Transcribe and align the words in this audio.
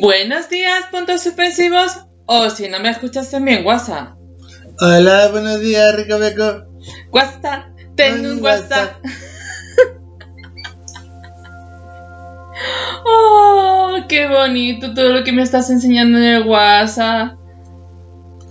Buenos 0.00 0.48
días, 0.48 0.86
puntos 0.90 1.22
suspensivos. 1.22 2.06
O 2.24 2.48
si 2.48 2.70
no 2.70 2.80
me 2.80 2.88
escuchas 2.88 3.30
también, 3.30 3.66
WhatsApp. 3.66 4.16
Hola, 4.80 5.28
buenos 5.28 5.60
días, 5.60 5.94
Ricobeco. 5.94 6.64
WhatsApp, 7.12 7.66
tengo 7.96 8.32
un 8.32 8.42
WhatsApp. 8.42 8.96
Oh, 13.02 13.96
qué 14.06 14.28
bonito 14.28 14.92
todo 14.92 15.14
lo 15.14 15.24
que 15.24 15.32
me 15.32 15.42
estás 15.42 15.70
enseñando 15.70 16.18
en 16.18 16.24
el 16.24 16.46
WhatsApp. 16.46 17.38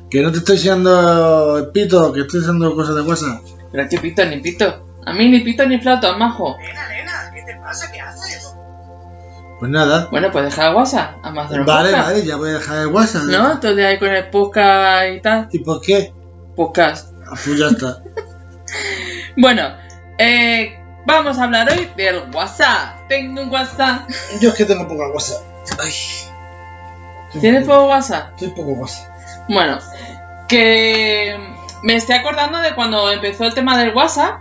Que 0.09 0.21
no 0.21 0.31
te 0.31 0.40
estoy 0.40 0.55
enseñando 0.55 1.59
el 1.59 1.71
pito, 1.71 2.12
que 2.12 2.21
estoy 2.21 2.40
enseñando 2.40 2.76
cosas 2.76 2.95
de 2.95 3.02
WhatsApp. 3.02 3.43
Pero 3.71 3.88
qué 3.88 3.99
pito 3.99 4.26
ni 4.26 4.38
pito. 4.38 4.98
A 5.05 5.13
mí 5.13 5.29
ni 5.29 5.41
pito 5.41 5.66
ni 5.68 5.79
flauta, 5.79 6.18
majo. 6.18 6.57
Nena, 6.57 6.90
nena, 6.90 7.31
¿qué 7.34 7.43
te 7.43 7.59
pasa? 7.59 7.91
¿Qué 7.91 8.02
haces? 8.02 8.19
Pues 9.60 9.71
nada. 9.71 10.07
Bueno, 10.10 10.32
pues 10.32 10.46
deja 10.46 10.70
el 10.70 10.76
WhatsApp. 10.76 11.18
A 11.24 11.29
un 11.29 11.35
Vale, 11.35 11.57
podcast. 11.65 12.07
vale, 12.07 12.26
ya 12.26 12.35
voy 12.38 12.49
a 12.49 12.54
dejar 12.54 12.77
el 12.79 12.88
WhatsApp. 12.88 13.24
¿No? 13.24 13.55
Día 13.76 13.88
ahí 13.90 13.99
con 13.99 14.10
el 14.10 14.29
podcast 14.29 15.13
y 15.13 15.20
tal. 15.21 15.48
¿Y 15.52 15.60
por 15.60 15.82
qué? 15.82 16.13
Podcast. 16.55 17.13
Ah, 17.26 17.35
Pues 17.43 17.57
ya 17.57 17.68
está. 17.68 17.98
Bueno, 19.37 19.63
eh, 20.18 20.77
vamos 21.05 21.37
a 21.40 21.43
hablar 21.46 21.70
hoy 21.71 21.90
del 21.96 22.24
WhatsApp. 22.34 23.07
Tengo 23.07 23.41
un 23.41 23.49
WhatsApp. 23.49 24.10
Yo 24.41 24.49
es 24.49 24.55
que 24.55 24.65
tengo 24.65 24.87
poco 24.87 25.07
WhatsApp. 25.13 25.41
Ay. 25.82 25.91
¿Tienes 27.40 27.65
poco 27.65 27.87
WhatsApp? 27.87 28.32
Estoy 28.34 28.49
poco 28.49 28.71
WhatsApp. 28.71 29.10
Bueno, 29.48 29.77
que 30.48 31.37
me 31.84 31.96
estoy 31.96 32.15
acordando 32.15 32.60
de 32.60 32.76
cuando 32.76 33.12
empezó 33.12 33.46
el 33.46 33.54
tema 33.54 33.77
del 33.77 33.96
WhatsApp, 33.96 34.40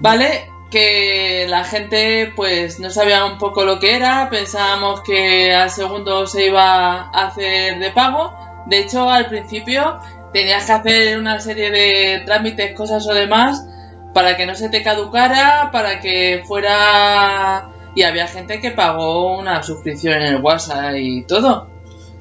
¿vale? 0.00 0.50
Que 0.74 1.46
la 1.48 1.62
gente 1.62 2.32
pues 2.34 2.80
no 2.80 2.90
sabía 2.90 3.24
un 3.26 3.38
poco 3.38 3.64
lo 3.64 3.78
que 3.78 3.94
era, 3.94 4.28
pensábamos 4.28 5.02
que 5.02 5.54
al 5.54 5.70
segundo 5.70 6.26
se 6.26 6.46
iba 6.46 7.02
a 7.02 7.26
hacer 7.28 7.78
de 7.78 7.92
pago. 7.92 8.34
De 8.66 8.80
hecho, 8.80 9.08
al 9.08 9.26
principio 9.26 10.00
tenías 10.32 10.66
que 10.66 10.72
hacer 10.72 11.16
una 11.20 11.38
serie 11.38 11.70
de 11.70 12.22
trámites, 12.26 12.74
cosas 12.74 13.06
o 13.06 13.14
demás, 13.14 13.64
para 14.12 14.36
que 14.36 14.46
no 14.46 14.56
se 14.56 14.68
te 14.68 14.82
caducara, 14.82 15.70
para 15.70 16.00
que 16.00 16.42
fuera... 16.44 17.70
Y 17.94 18.02
había 18.02 18.26
gente 18.26 18.60
que 18.60 18.72
pagó 18.72 19.38
una 19.38 19.62
suscripción 19.62 20.14
en 20.14 20.34
el 20.34 20.42
WhatsApp 20.42 20.96
y 20.96 21.22
todo. 21.22 21.68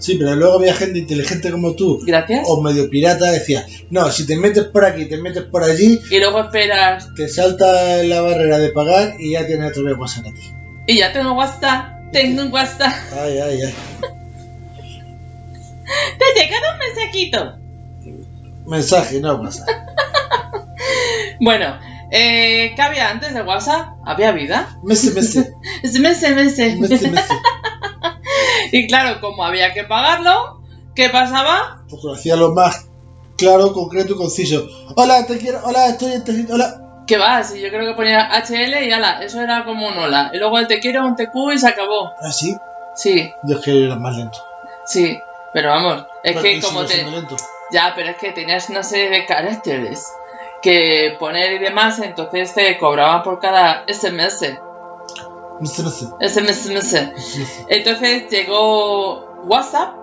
Sí, 0.04 0.16
pero 0.16 0.36
luego 0.36 0.56
había 0.56 0.74
gente 0.74 1.00
inteligente 1.00 1.50
como 1.50 1.76
tú, 1.76 1.98
Gracias. 2.06 2.44
o 2.46 2.62
medio 2.62 2.90
pirata, 2.90 3.32
decía, 3.32 3.66
no, 3.90 4.12
si 4.12 4.26
te 4.28 4.36
metes 4.36 4.66
por 4.66 4.84
aquí, 4.84 5.06
te 5.06 5.16
metes 5.16 5.44
por 5.44 5.64
allí, 5.64 5.98
Y 6.12 6.20
luego 6.20 6.42
esperas 6.42 7.08
te 7.16 7.30
salta 7.30 8.04
la 8.04 8.20
barrera 8.20 8.58
de 8.58 8.70
pagar 8.72 9.14
y 9.18 9.32
ya 9.32 9.48
tienes 9.48 9.72
otra 9.72 9.84
vez 9.84 9.98
WhatsApp 9.98 10.28
a 10.28 10.34
ti. 10.34 10.52
Y 10.88 10.98
ya 10.98 11.14
tengo 11.14 11.32
WhatsApp, 11.36 12.12
tengo 12.12 12.42
un 12.42 12.52
WhatsApp. 12.52 12.92
Ay, 13.18 13.38
ay, 13.38 13.62
ay. 13.62 13.74
Te 16.18 16.26
ha 16.26 16.44
llegado 16.44 16.66
un 16.74 16.80
mensajito. 16.80 17.58
Mensaje, 18.68 19.22
no 19.22 19.36
WhatsApp. 19.36 19.70
Bueno, 21.40 21.78
eh, 22.12 22.74
¿qué 22.76 22.82
había 22.82 23.10
antes 23.10 23.34
de 23.34 23.42
WhatsApp? 23.42 23.96
¿Había 24.06 24.32
vida? 24.32 24.78
Mese, 24.84 25.12
mese. 25.12 25.54
Mese, 25.84 26.36
mese. 26.36 26.76
Mese, 26.76 27.10
mese. 27.10 27.34
Y 28.72 28.88
claro, 28.88 29.20
como 29.22 29.44
había 29.46 29.74
que 29.74 29.84
pagarlo, 29.84 30.62
¿qué 30.96 31.10
pasaba? 31.10 31.84
Porque 31.90 32.08
lo 32.08 32.14
hacía 32.14 32.36
lo 32.36 32.54
más 32.54 32.88
claro, 33.38 33.74
concreto 33.74 34.14
y 34.14 34.18
conciso. 34.18 34.66
Hola, 34.96 35.26
te 35.26 35.38
quiero, 35.38 35.60
hola, 35.64 35.88
estoy 35.88 36.14
en 36.14 36.24
te- 36.24 36.54
hola. 36.54 36.80
¿Qué 37.08 37.18
va? 37.18 37.44
Si 37.44 37.60
yo 37.60 37.70
creo 37.70 37.86
que 37.86 37.96
ponía 37.96 38.30
HL 38.32 38.86
y 38.88 38.92
ala, 38.92 39.22
eso 39.24 39.42
era 39.42 39.66
como 39.66 39.88
un 39.88 39.98
hola. 39.98 40.32
Y 40.34 40.38
luego 40.38 40.58
el 40.60 40.68
te 40.68 40.80
quiero, 40.80 41.06
un 41.06 41.16
TQ 41.16 41.54
y 41.54 41.58
se 41.58 41.68
acabó. 41.68 42.12
Ah, 42.22 42.32
sí. 42.32 42.56
Sí, 42.96 43.30
Yo 43.44 43.58
es 43.58 43.66
que 43.66 43.86
era 43.86 43.96
más 43.96 44.16
lento. 44.16 44.38
sí. 44.86 45.20
Pero 45.54 45.70
vamos, 45.70 46.06
es 46.24 46.36
que 46.42 46.60
como 46.62 46.84
te... 46.86 47.04
lento. 47.04 47.36
Ya, 47.72 47.94
pero 47.96 48.10
es 48.10 48.18
que 48.18 48.32
tenías 48.32 48.70
una 48.70 48.82
serie 48.84 49.10
de 49.12 49.26
caracteres 49.28 50.12
que 50.64 51.16
poner 51.20 51.54
y 51.54 51.60
demás, 51.60 52.00
entonces 52.00 52.54
te 52.56 52.78
cobraban 52.80 53.22
por 53.22 53.40
cada 53.40 53.84
SMS. 53.88 54.58
SMS. 55.62 56.70
Mese. 56.70 57.14
Entonces 57.68 58.30
llegó 58.30 59.26
WhatsApp, 59.46 59.96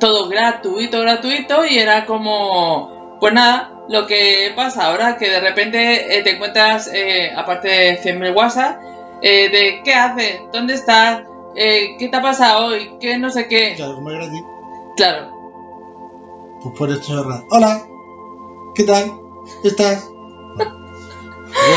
todo 0.00 0.28
gratuito, 0.28 1.00
gratuito, 1.00 1.64
y 1.66 1.78
era 1.78 2.06
como, 2.06 3.16
pues 3.20 3.32
nada, 3.32 3.70
lo 3.88 4.06
que 4.06 4.52
pasa 4.56 4.86
ahora, 4.86 5.16
que 5.16 5.28
de 5.28 5.40
repente 5.40 6.18
eh, 6.18 6.22
te 6.22 6.30
encuentras, 6.32 6.88
eh, 6.92 7.32
aparte 7.36 7.68
de 7.68 8.02
100.000 8.02 8.34
WhatsApp, 8.34 8.80
eh, 9.22 9.48
de 9.50 9.82
qué 9.84 9.94
haces, 9.94 10.40
dónde 10.52 10.74
estás, 10.74 11.22
Eh, 11.56 11.94
qué 12.00 12.08
te 12.08 12.16
ha 12.16 12.20
pasado 12.20 12.66
hoy, 12.66 12.96
qué 12.98 13.16
no 13.16 13.30
sé 13.30 13.46
qué. 13.46 13.74
Claro, 13.76 13.94
como 13.94 14.10
es 14.10 14.16
gratis, 14.16 14.42
Claro, 14.96 15.30
pues 16.60 16.76
por 16.76 16.90
esto 16.90 17.20
es. 17.20 17.42
Hola, 17.50 17.80
¿qué 18.74 18.82
tal? 18.82 19.12
¿Qué 19.62 19.68
estás? 19.68 20.10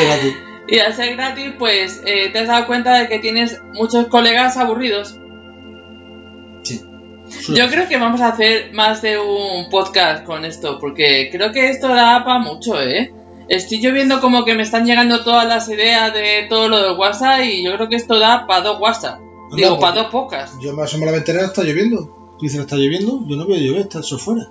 Gratis. 0.02 0.47
Y 0.68 0.80
al 0.80 0.94
ser 0.94 1.16
gratis, 1.16 1.54
pues 1.58 2.02
eh, 2.06 2.30
te 2.32 2.40
has 2.40 2.48
dado 2.48 2.68
cuenta 2.68 2.98
de 2.98 3.08
que 3.08 3.20
tienes 3.20 3.62
muchos 3.74 4.08
colegas 4.08 4.58
aburridos. 4.58 5.18
Sí. 6.64 6.82
Yo 7.56 7.70
creo 7.70 7.88
que 7.88 7.98
vamos 7.98 8.22
a 8.22 8.30
hacer 8.30 8.74
más 8.74 9.02
de 9.02 9.18
un 9.18 9.70
podcast 9.70 10.26
con 10.26 10.44
esto, 10.46 10.78
porque 10.80 11.30
creo 11.32 11.52
que 11.52 11.70
esto 11.70 11.88
da 11.88 12.24
para 12.26 12.40
mucho, 12.40 12.82
¿eh? 12.82 13.14
Estoy 13.50 13.80
yo 13.80 13.94
viendo 13.94 14.20
como 14.20 14.44
que 14.44 14.56
me 14.56 14.64
están 14.64 14.86
llegando 14.86 15.24
todas 15.24 15.48
las 15.48 15.70
ideas 15.70 16.14
de 16.14 16.48
todo 16.50 16.68
lo 16.68 16.82
de 16.82 16.92
WhatsApp 17.00 17.42
y 17.44 17.64
yo 17.64 17.74
creo 17.76 17.88
que 17.88 17.96
esto 17.96 18.20
da 18.20 18.46
para 18.46 18.62
dos 18.62 18.80
WhatsApp. 18.82 19.20
Digo, 19.56 19.80
para 19.80 19.94
pues, 19.94 20.04
dos 20.04 20.12
podcasts. 20.12 20.58
Yo 20.62 20.74
me 20.74 20.84
asomo 20.84 21.04
a 21.04 21.08
la 21.08 21.12
ventana 21.14 21.42
está 21.44 21.64
lloviendo. 21.64 22.36
Tú 22.38 22.44
dices, 22.46 22.60
¿está 22.60 22.76
lloviendo? 22.76 23.22
Yo 23.26 23.38
no 23.38 23.48
veo 23.48 23.58
llover, 23.58 23.84
está 23.84 24.00
eso 24.00 24.18
fuera. 24.18 24.44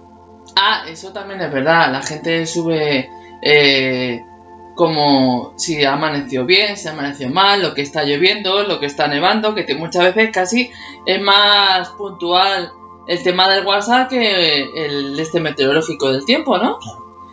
Ah, 0.56 0.84
eso 0.88 1.12
también 1.12 1.42
es 1.42 1.52
verdad. 1.52 1.92
La 1.92 2.02
gente 2.02 2.46
sube 2.46 3.08
eh, 3.42 4.24
como 4.76 5.54
si 5.56 5.84
amaneció 5.84 6.44
bien, 6.44 6.76
si 6.76 6.86
amaneció 6.86 7.28
mal, 7.30 7.60
lo 7.62 7.74
que 7.74 7.82
está 7.82 8.04
lloviendo, 8.04 8.62
lo 8.62 8.78
que 8.78 8.86
está 8.86 9.08
nevando, 9.08 9.54
que 9.56 9.64
te- 9.64 9.74
muchas 9.74 10.14
veces 10.14 10.30
casi 10.32 10.70
es 11.06 11.20
más 11.20 11.88
puntual 11.90 12.70
el 13.08 13.22
tema 13.24 13.48
del 13.52 13.66
WhatsApp 13.66 14.08
que 14.10 14.60
el 14.86 15.18
este 15.18 15.40
meteorológico 15.40 16.12
del 16.12 16.24
tiempo, 16.24 16.58
¿no? 16.58 16.78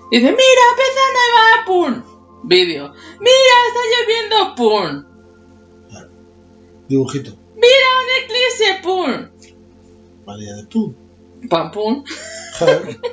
Dice, 0.10 0.26
mira, 0.26 0.64
empieza 0.72 1.00
a 1.10 1.14
nevar, 1.22 1.66
¡pum! 1.68 2.04
Vídeo. 2.44 2.94
Mira, 3.20 3.56
está 3.68 3.80
lloviendo, 3.92 4.56
¡pum! 4.56 5.04
Dibujito. 6.88 7.32
Mira, 7.56 7.88
un 8.02 8.24
eclipse, 8.24 8.80
¡pum! 8.84 9.30
Vale, 10.26 10.46
ya 10.46 10.54
de 10.56 10.66
tú. 10.68 10.94
¡Pam, 10.94 10.94
pum! 10.94 11.03
Joder. 12.60 13.00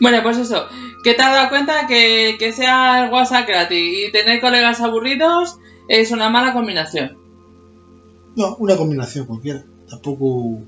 Bueno, 0.00 0.22
pues 0.22 0.38
eso, 0.38 0.68
que 1.02 1.14
te 1.14 1.22
has 1.22 1.32
dado 1.32 1.48
cuenta 1.48 1.88
que, 1.88 2.36
que 2.38 2.52
sea 2.52 3.04
el 3.04 3.10
WhatsApp 3.10 3.48
gratis 3.48 4.08
y 4.08 4.12
tener 4.12 4.40
colegas 4.40 4.80
aburridos 4.80 5.58
es 5.88 6.12
una 6.12 6.28
mala 6.30 6.52
combinación. 6.52 7.18
No, 8.36 8.54
una 8.56 8.76
combinación 8.76 9.26
cualquiera. 9.26 9.64
Tampoco. 9.90 10.60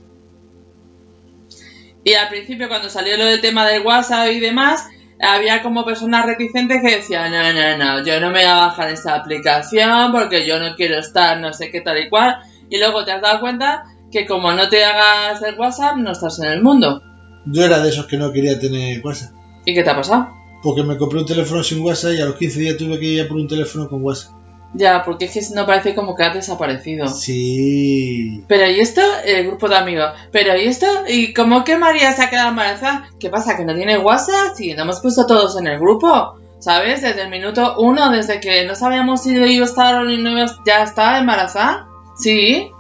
Y 2.02 2.14
al 2.14 2.28
principio 2.28 2.69
cuando 2.69 2.88
salió 2.88 3.16
lo 3.16 3.26
del 3.26 3.40
tema 3.40 3.66
del 3.69 3.87
WhatsApp 3.87 4.31
y 4.32 4.40
demás, 4.40 4.88
había 5.20 5.62
como 5.62 5.84
personas 5.84 6.25
reticentes 6.25 6.81
que 6.82 6.96
decían, 6.96 7.31
no, 7.31 7.52
no, 7.52 7.76
no, 7.76 8.05
yo 8.05 8.19
no 8.20 8.31
me 8.31 8.40
voy 8.40 8.49
a 8.49 8.55
bajar 8.55 8.88
esta 8.88 9.14
aplicación 9.14 10.10
porque 10.10 10.46
yo 10.46 10.58
no 10.58 10.75
quiero 10.76 10.99
estar 10.99 11.38
no 11.38 11.52
sé 11.52 11.70
qué 11.70 11.82
tal 11.82 11.99
y 11.99 12.08
cual. 12.08 12.37
Y 12.70 12.78
luego 12.78 13.05
te 13.05 13.12
has 13.12 13.20
dado 13.20 13.40
cuenta 13.40 13.84
que 14.10 14.26
como 14.26 14.52
no 14.52 14.68
te 14.68 14.84
hagas 14.84 15.42
el 15.42 15.58
WhatsApp, 15.58 15.96
no 15.96 16.12
estás 16.12 16.38
en 16.40 16.50
el 16.50 16.62
mundo. 16.62 17.02
Yo 17.46 17.64
era 17.64 17.80
de 17.80 17.88
esos 17.88 18.06
que 18.06 18.16
no 18.16 18.32
quería 18.32 18.58
tener 18.58 19.00
WhatsApp. 19.04 19.32
¿Y 19.64 19.74
qué 19.74 19.82
te 19.82 19.90
ha 19.90 19.96
pasado? 19.96 20.28
Porque 20.62 20.82
me 20.82 20.98
compré 20.98 21.20
un 21.20 21.26
teléfono 21.26 21.62
sin 21.62 21.80
WhatsApp 21.84 22.12
y 22.14 22.20
a 22.20 22.26
los 22.26 22.36
15 22.36 22.60
días 22.60 22.76
tuve 22.76 22.98
que 22.98 23.06
ir 23.06 23.22
a 23.22 23.28
por 23.28 23.36
un 23.36 23.48
teléfono 23.48 23.88
con 23.88 24.02
WhatsApp. 24.02 24.34
Ya, 24.72 25.02
porque 25.02 25.24
es 25.24 25.32
que 25.32 25.54
no 25.54 25.66
parece 25.66 25.94
como 25.94 26.14
que 26.14 26.22
has 26.22 26.34
desaparecido. 26.34 27.08
Sí. 27.08 28.44
Pero 28.46 28.70
¿y 28.70 28.78
esto? 28.78 29.00
El 29.24 29.48
grupo 29.48 29.68
de 29.68 29.76
amigos. 29.76 30.10
Pero 30.30 30.56
¿y 30.56 30.66
esto? 30.66 30.86
¿Y 31.08 31.32
cómo 31.32 31.64
que 31.64 31.76
María 31.76 32.12
se 32.12 32.22
ha 32.22 32.30
quedado 32.30 32.50
embarazada? 32.50 33.08
¿Qué 33.18 33.30
pasa? 33.30 33.56
¿Que 33.56 33.64
no 33.64 33.74
tiene 33.74 33.98
WhatsApp? 33.98 34.54
Si 34.56 34.72
no 34.74 34.82
hemos 34.82 35.00
puesto 35.00 35.26
todos 35.26 35.58
en 35.58 35.66
el 35.66 35.80
grupo. 35.80 36.36
¿sabes? 36.60 37.02
Desde 37.02 37.22
el 37.22 37.30
minuto 37.30 37.76
uno, 37.78 38.10
desde 38.10 38.38
que 38.38 38.64
no 38.66 38.74
sabíamos 38.74 39.22
si 39.22 39.30
iba 39.34 39.64
a 39.64 39.68
estar 39.68 39.94
o 39.96 40.04
no 40.04 40.30
iba 40.30 40.44
a 40.44 40.56
ya 40.64 40.82
está 40.82 41.18
embarazada. 41.18 41.88
Sí. 42.16 42.70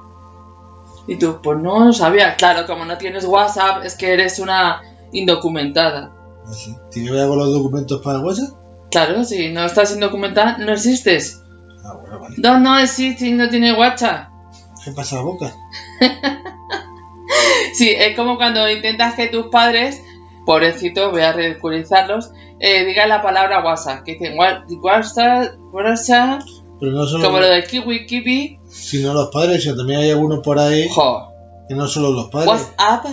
Y 1.10 1.18
tú, 1.18 1.40
pues 1.42 1.58
no 1.58 1.84
lo 1.84 1.92
sabía. 1.92 2.36
Claro, 2.36 2.66
como 2.66 2.84
no 2.86 2.96
tienes 2.96 3.24
WhatsApp, 3.26 3.84
es 3.84 3.96
que 3.96 4.12
eres 4.14 4.38
una 4.38 4.80
indocumentada. 5.12 6.12
¿Tiene 6.90 7.08
que 7.08 7.14
ver 7.14 7.28
con 7.28 7.36
los 7.38 7.52
documentos 7.52 8.00
para 8.00 8.20
WhatsApp? 8.20 8.54
Claro, 8.90 9.24
si 9.24 9.50
no 9.52 9.64
estás 9.64 9.92
indocumentada, 9.92 10.56
no 10.58 10.72
existes. 10.72 11.42
Ah, 11.84 11.94
bueno, 12.00 12.20
vale. 12.20 12.36
No, 12.38 12.58
no 12.60 12.78
existe 12.78 13.26
y 13.26 13.32
no 13.32 13.48
tiene 13.48 13.72
WhatsApp. 13.72 14.28
¿Qué 14.84 14.92
pasa 14.92 15.16
la 15.16 15.22
boca? 15.22 15.52
Sí, 17.74 17.88
es 17.90 18.16
como 18.16 18.36
cuando 18.36 18.68
intentas 18.68 19.14
que 19.14 19.28
tus 19.28 19.46
padres, 19.46 20.02
pobrecitos, 20.44 21.12
voy 21.12 21.22
a 21.22 21.32
ridiculizarlos, 21.32 22.32
eh, 22.58 22.84
digan 22.84 23.08
la 23.08 23.22
palabra 23.22 23.64
WhatsApp, 23.64 24.02
que 24.04 24.12
dicen 24.14 24.36
"Wa- 24.36 24.64
WhatsApp, 24.82 25.54
WhatsApp, 25.72 26.42
Pero 26.80 26.92
no 26.92 27.06
solo, 27.06 27.24
como 27.24 27.40
lo 27.40 27.46
de 27.46 27.62
kiwi, 27.64 28.06
kiwi, 28.06 28.58
sino 28.70 29.12
los 29.12 29.28
padres, 29.28 29.62
sino 29.62 29.76
también 29.76 30.00
hay 30.00 30.10
algunos 30.10 30.40
por 30.40 30.58
ahí 30.58 30.88
jo, 30.90 31.32
que 31.68 31.74
no 31.74 31.86
solo 31.86 32.10
los 32.12 32.30
padres. 32.30 32.48
Eh, 32.48 32.50
WhatsApp, 32.50 33.04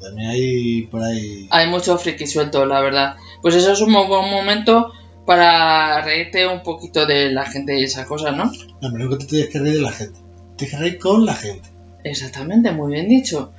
También 0.00 0.30
hay 0.30 0.82
por 0.82 1.02
ahí. 1.02 1.48
hay 1.50 1.68
mucho 1.68 1.98
friki 1.98 2.26
suelto, 2.26 2.64
la 2.64 2.80
verdad. 2.80 3.16
Pues 3.42 3.54
eso 3.54 3.72
es 3.72 3.80
un 3.80 3.92
buen 3.92 4.30
momento 4.30 4.92
para 5.26 6.02
reírte 6.02 6.46
un 6.46 6.62
poquito 6.62 7.06
de 7.06 7.30
la 7.32 7.46
gente 7.46 7.78
y 7.78 7.84
esas 7.84 8.06
cosas, 8.06 8.36
¿no? 8.36 8.44
No, 8.44 8.92
pero 8.92 9.04
nunca 9.04 9.18
te 9.18 9.26
tienes 9.26 9.48
que 9.50 9.58
reír 9.58 9.74
de 9.74 9.80
la 9.80 9.92
gente. 9.92 10.18
Tienes 10.56 10.74
que 10.74 10.80
reír 10.80 10.98
con 10.98 11.24
la 11.24 11.34
gente. 11.34 11.68
Exactamente, 12.04 12.70
muy 12.72 12.92
bien 12.92 13.08
dicho. 13.08 13.52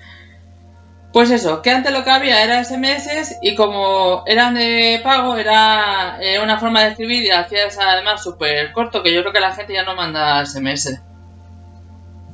Pues 1.16 1.32
eso, 1.32 1.62
que 1.62 1.72
antes 1.72 1.94
lo 1.94 2.04
que 2.04 2.10
había 2.10 2.44
era 2.44 2.62
SMS 2.62 3.38
y 3.42 3.56
como 3.56 4.26
eran 4.28 4.54
de 4.54 5.00
pago, 5.02 5.38
era 5.38 6.18
eh, 6.20 6.42
una 6.44 6.60
forma 6.60 6.82
de 6.84 6.90
escribir 6.90 7.24
y 7.24 7.30
hacías 7.32 7.78
además 7.80 8.22
súper 8.22 8.74
corto, 8.74 9.02
que 9.02 9.14
yo 9.14 9.22
creo 9.22 9.32
que 9.32 9.40
la 9.40 9.54
gente 9.56 9.72
ya 9.74 9.86
no 9.86 9.96
manda 9.96 10.46
SMS. 10.46 11.00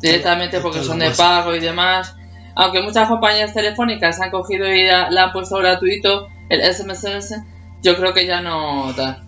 Directamente 0.02 0.60
porque 0.62 0.82
son 0.82 0.98
de 0.98 1.12
pago 1.12 1.54
y 1.54 1.60
demás. 1.60 2.16
Aunque 2.56 2.82
muchas 2.82 3.08
compañías 3.08 3.54
telefónicas 3.54 4.20
han 4.20 4.32
cogido 4.32 4.68
y 4.68 4.88
la- 4.88 5.06
han 5.26 5.32
puesto 5.32 5.58
gratuito 5.58 6.28
el 6.50 6.62
SMS, 6.62 7.36
yo 7.84 7.96
creo 7.96 8.16
que 8.16 8.26
ya 8.26 8.42
no 8.42 8.94
da. 8.94 9.22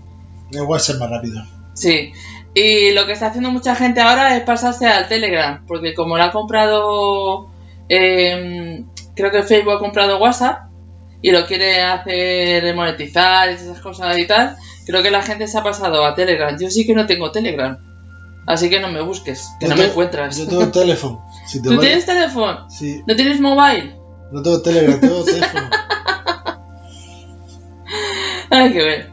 WhatsApp 0.66 0.96
es 0.96 1.00
más 1.00 1.10
rápido. 1.12 1.44
Sí, 1.76 2.12
y 2.56 2.92
lo 2.94 3.06
que 3.06 3.12
está 3.12 3.28
haciendo 3.28 3.52
mucha 3.52 3.76
gente 3.76 4.02
ahora 4.02 4.36
es 4.36 4.42
pasarse 4.42 4.88
al 4.88 5.08
Telegram, 5.08 5.64
porque 5.68 5.94
como 5.94 6.18
lo 6.18 6.24
ha 6.24 6.32
comprado, 6.32 7.52
eh, 7.88 8.84
creo 9.16 9.32
que 9.32 9.44
Facebook 9.44 9.74
ha 9.74 9.80
comprado 9.80 10.18
WhatsApp 10.20 10.70
y 11.22 11.32
lo 11.32 11.46
quiere 11.46 11.82
hacer 11.82 12.76
monetizar 12.76 13.50
y 13.50 13.54
esas 13.54 13.80
cosas 13.80 14.18
y 14.18 14.28
tal, 14.28 14.56
creo 14.86 15.02
que 15.02 15.12
la 15.12 15.22
gente 15.22 15.48
se 15.48 15.58
ha 15.58 15.64
pasado 15.64 16.06
a 16.06 16.16
Telegram. 16.16 16.58
Yo 16.60 16.70
sí 16.70 16.86
que 16.86 16.94
no 16.94 17.06
tengo 17.06 17.32
Telegram, 17.32 17.78
así 18.48 18.70
que 18.70 18.80
no 18.80 18.90
me 18.90 19.02
busques, 19.02 19.50
que 19.60 19.68
Yo 19.68 19.72
no 19.76 19.78
me 19.82 19.86
encuentras. 19.88 20.38
Yo 20.38 20.48
tengo 20.48 20.68
teléfono. 20.70 21.26
Si 21.48 21.62
te 21.62 21.70
¿Tú 21.70 21.76
vale- 21.76 21.88
tienes 21.88 22.06
teléfono? 22.06 22.70
Sí, 22.70 23.02
¿No 23.08 23.16
tienes 23.16 23.40
mobile? 23.40 23.96
no 24.32 24.42
tengo 24.42 24.62
Telegram, 24.62 25.00
tengo 25.00 25.24
teléfono. 25.26 25.70
Hay 28.50 28.72
que 28.72 28.84
ver. 28.84 29.10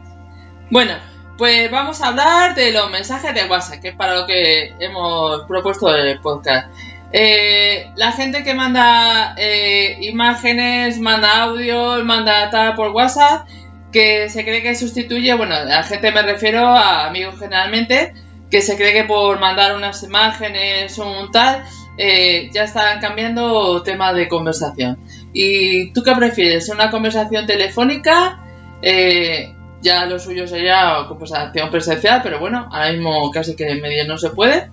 Bueno, 0.69 0.93
pues 1.37 1.69
vamos 1.71 2.01
a 2.01 2.07
hablar 2.09 2.55
de 2.55 2.71
los 2.71 2.89
mensajes 2.91 3.33
de 3.33 3.45
WhatsApp, 3.49 3.79
que 3.81 3.89
es 3.89 3.95
para 3.95 4.15
lo 4.15 4.25
que 4.27 4.73
hemos 4.79 5.43
propuesto 5.47 5.93
el 5.95 6.19
podcast. 6.19 6.67
Eh, 7.13 7.91
la 7.95 8.11
gente 8.11 8.43
que 8.43 8.53
manda 8.53 9.35
eh, 9.37 9.97
imágenes, 10.01 10.99
manda 10.99 11.43
audio, 11.43 12.03
manda 12.05 12.49
tal 12.49 12.75
por 12.75 12.91
WhatsApp, 12.91 13.47
que 13.91 14.29
se 14.29 14.43
cree 14.43 14.61
que 14.61 14.75
sustituye, 14.75 15.33
bueno, 15.33 15.55
a 15.55 15.83
gente 15.83 16.11
me 16.11 16.21
refiero 16.21 16.67
a 16.67 17.07
amigos 17.07 17.37
generalmente, 17.37 18.13
que 18.49 18.61
se 18.61 18.75
cree 18.75 18.93
que 18.93 19.03
por 19.03 19.39
mandar 19.39 19.75
unas 19.75 20.03
imágenes 20.03 20.97
o 20.99 21.09
un 21.21 21.31
tal, 21.31 21.63
eh, 21.97 22.49
ya 22.53 22.63
están 22.63 22.99
cambiando 22.99 23.83
tema 23.83 24.13
de 24.13 24.27
conversación. 24.27 24.97
¿Y 25.33 25.91
tú 25.93 26.03
qué 26.03 26.13
prefieres? 26.15 26.69
¿Una 26.69 26.89
conversación 26.89 27.45
telefónica? 27.45 28.39
Eh, 28.81 29.53
ya 29.81 30.05
lo 30.05 30.19
suyo 30.19 30.47
sería 30.47 31.05
conversación 31.07 31.69
presencial, 31.69 32.21
pero 32.23 32.39
bueno, 32.39 32.67
ahora 32.71 32.91
mismo 32.91 33.31
casi 33.31 33.55
que 33.55 33.69
en 33.69 33.81
medio 33.81 34.05
no 34.07 34.17
se 34.17 34.29
puede. 34.29 34.69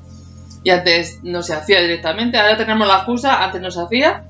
Y 0.64 0.70
antes 0.70 1.20
no 1.22 1.42
se 1.42 1.54
hacía 1.54 1.80
directamente, 1.80 2.38
ahora 2.38 2.56
tenemos 2.56 2.86
la 2.88 2.96
excusa, 2.96 3.42
antes 3.44 3.60
no 3.60 3.70
se 3.70 3.80
hacía. 3.80 4.24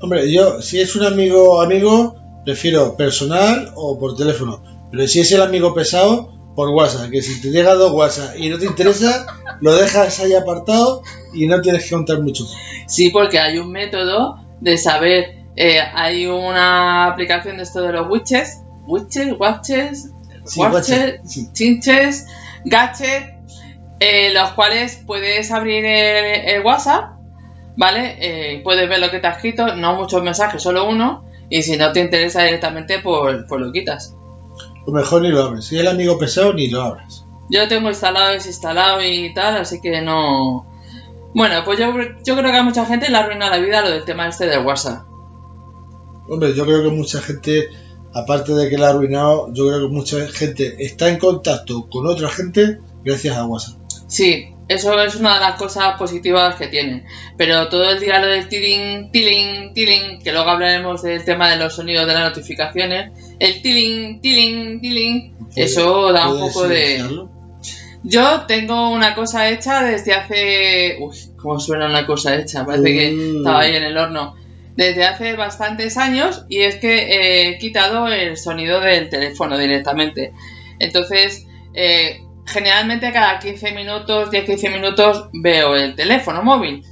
Hombre, 0.00 0.32
yo, 0.32 0.60
si 0.62 0.80
es 0.80 0.96
un 0.96 1.04
amigo 1.04 1.60
amigo, 1.62 2.16
prefiero 2.44 2.96
personal 2.96 3.70
o 3.74 3.98
por 3.98 4.16
teléfono. 4.16 4.62
Pero 4.90 5.06
si 5.06 5.20
es 5.20 5.30
el 5.32 5.42
amigo 5.42 5.74
pesado, 5.74 6.32
por 6.54 6.70
WhatsApp. 6.70 7.10
Que 7.10 7.22
si 7.22 7.40
te 7.40 7.50
llega 7.50 7.74
dos 7.74 7.92
WhatsApp 7.92 8.36
y 8.38 8.48
no 8.48 8.58
te 8.58 8.66
interesa, 8.66 9.26
lo 9.60 9.74
dejas 9.76 10.18
ahí 10.20 10.34
apartado 10.34 11.02
y 11.32 11.46
no 11.46 11.60
tienes 11.60 11.84
que 11.84 11.90
contar 11.90 12.20
mucho. 12.20 12.44
Sí, 12.86 13.10
porque 13.10 13.38
hay 13.38 13.58
un 13.58 13.70
método 13.70 14.36
de 14.60 14.76
saber, 14.76 15.44
eh, 15.56 15.80
hay 15.80 16.26
una 16.26 17.06
aplicación 17.06 17.56
de 17.58 17.62
esto 17.62 17.82
de 17.82 17.92
los 17.92 18.08
widgets, 18.10 18.62
widgets, 18.86 19.38
watches, 19.38 20.10
Sí, 20.44 20.60
watches, 20.60 21.20
sí. 21.26 21.48
chinches, 21.52 22.26
gadgets, 22.64 23.34
eh, 24.00 24.32
los 24.32 24.50
cuales 24.52 25.02
puedes 25.06 25.52
abrir 25.52 25.84
el, 25.84 26.48
el 26.48 26.64
WhatsApp, 26.64 27.12
¿vale? 27.76 28.16
Eh, 28.18 28.60
puedes 28.64 28.88
ver 28.88 28.98
lo 28.98 29.10
que 29.10 29.20
te 29.20 29.26
ha 29.26 29.32
escrito, 29.32 29.76
no 29.76 29.94
muchos 29.94 30.22
mensajes, 30.22 30.62
solo 30.62 30.88
uno, 30.88 31.24
y 31.50 31.62
si 31.62 31.76
no 31.76 31.92
te 31.92 32.00
interesa 32.00 32.42
directamente, 32.42 33.00
pues, 33.00 33.44
pues 33.48 33.60
lo 33.60 33.70
quitas. 33.72 34.16
Lo 34.86 34.92
mejor 34.92 35.22
ni 35.22 35.28
lo 35.28 35.42
abres. 35.42 35.66
Si 35.66 35.76
es 35.76 35.82
el 35.82 35.88
amigo 35.88 36.18
pesado, 36.18 36.54
ni 36.54 36.68
lo 36.68 36.82
abras. 36.82 37.26
Yo 37.50 37.60
lo 37.60 37.68
tengo 37.68 37.88
instalado, 37.88 38.32
desinstalado 38.32 39.02
y 39.02 39.34
tal, 39.34 39.56
así 39.58 39.80
que 39.80 40.00
no... 40.00 40.66
Bueno, 41.34 41.62
pues 41.64 41.78
yo, 41.78 41.92
yo 42.24 42.36
creo 42.36 42.50
que 42.50 42.58
a 42.58 42.62
mucha 42.62 42.86
gente 42.86 43.10
le 43.10 43.16
arruina 43.16 43.50
la 43.50 43.58
vida 43.58 43.82
lo 43.82 43.90
del 43.90 44.04
tema 44.04 44.28
este 44.28 44.46
del 44.46 44.64
WhatsApp. 44.64 45.04
Hombre, 46.28 46.54
yo 46.54 46.64
creo 46.64 46.82
que 46.82 46.90
mucha 46.90 47.20
gente, 47.20 47.68
aparte 48.14 48.54
de 48.54 48.68
que 48.68 48.78
la 48.78 48.86
ha 48.86 48.90
arruinado, 48.90 49.52
yo 49.52 49.66
creo 49.66 49.88
que 49.88 49.94
mucha 49.94 50.26
gente 50.28 50.76
está 50.78 51.08
en 51.08 51.18
contacto 51.18 51.88
con 51.90 52.06
otra 52.06 52.28
gente 52.28 52.78
gracias 53.04 53.36
a 53.36 53.44
WhatsApp. 53.44 53.79
Sí, 54.10 54.48
eso 54.66 55.00
es 55.00 55.14
una 55.14 55.34
de 55.34 55.40
las 55.40 55.54
cosas 55.54 55.96
positivas 55.96 56.56
que 56.56 56.66
tiene. 56.66 57.04
Pero 57.36 57.68
todo 57.68 57.90
el 57.90 58.00
día 58.00 58.18
lo 58.18 58.26
del 58.26 58.48
tiling, 58.48 59.10
tiling, 59.12 59.72
tiling, 59.72 60.20
que 60.20 60.32
luego 60.32 60.50
hablaremos 60.50 61.02
del 61.02 61.24
tema 61.24 61.48
de 61.50 61.56
los 61.58 61.76
sonidos 61.76 62.06
de 62.08 62.14
las 62.14 62.30
notificaciones. 62.30 63.12
El 63.38 63.62
tiling, 63.62 64.20
tiling, 64.20 64.80
tiling, 64.80 65.36
eso 65.54 66.12
da 66.12 66.28
un 66.28 66.38
¿Puedes 66.40 66.54
poco 66.54 66.68
de... 66.68 67.26
Yo 68.02 68.42
tengo 68.48 68.90
una 68.90 69.14
cosa 69.14 69.48
hecha 69.50 69.84
desde 69.84 70.12
hace... 70.14 70.96
Uy, 71.00 71.16
cómo 71.36 71.60
suena 71.60 71.86
una 71.86 72.04
cosa 72.04 72.34
hecha, 72.36 72.66
parece 72.66 72.92
que 72.92 73.12
Mm. 73.12 73.36
estaba 73.38 73.60
ahí 73.60 73.76
en 73.76 73.84
el 73.84 73.96
horno. 73.96 74.34
Desde 74.74 75.04
hace 75.04 75.34
bastantes 75.34 75.96
años 75.98 76.46
y 76.48 76.62
es 76.62 76.76
que 76.76 77.50
he 77.52 77.58
quitado 77.58 78.08
el 78.08 78.36
sonido 78.36 78.80
del 78.80 79.08
teléfono 79.08 79.56
directamente. 79.56 80.32
Entonces, 80.78 81.46
eh, 81.74 82.22
generalmente 82.50 83.12
cada 83.12 83.38
15 83.38 83.72
minutos, 83.72 84.30
10-15 84.30 84.72
minutos 84.72 85.28
veo 85.32 85.74
el 85.74 85.94
teléfono 85.94 86.42
móvil. 86.42 86.84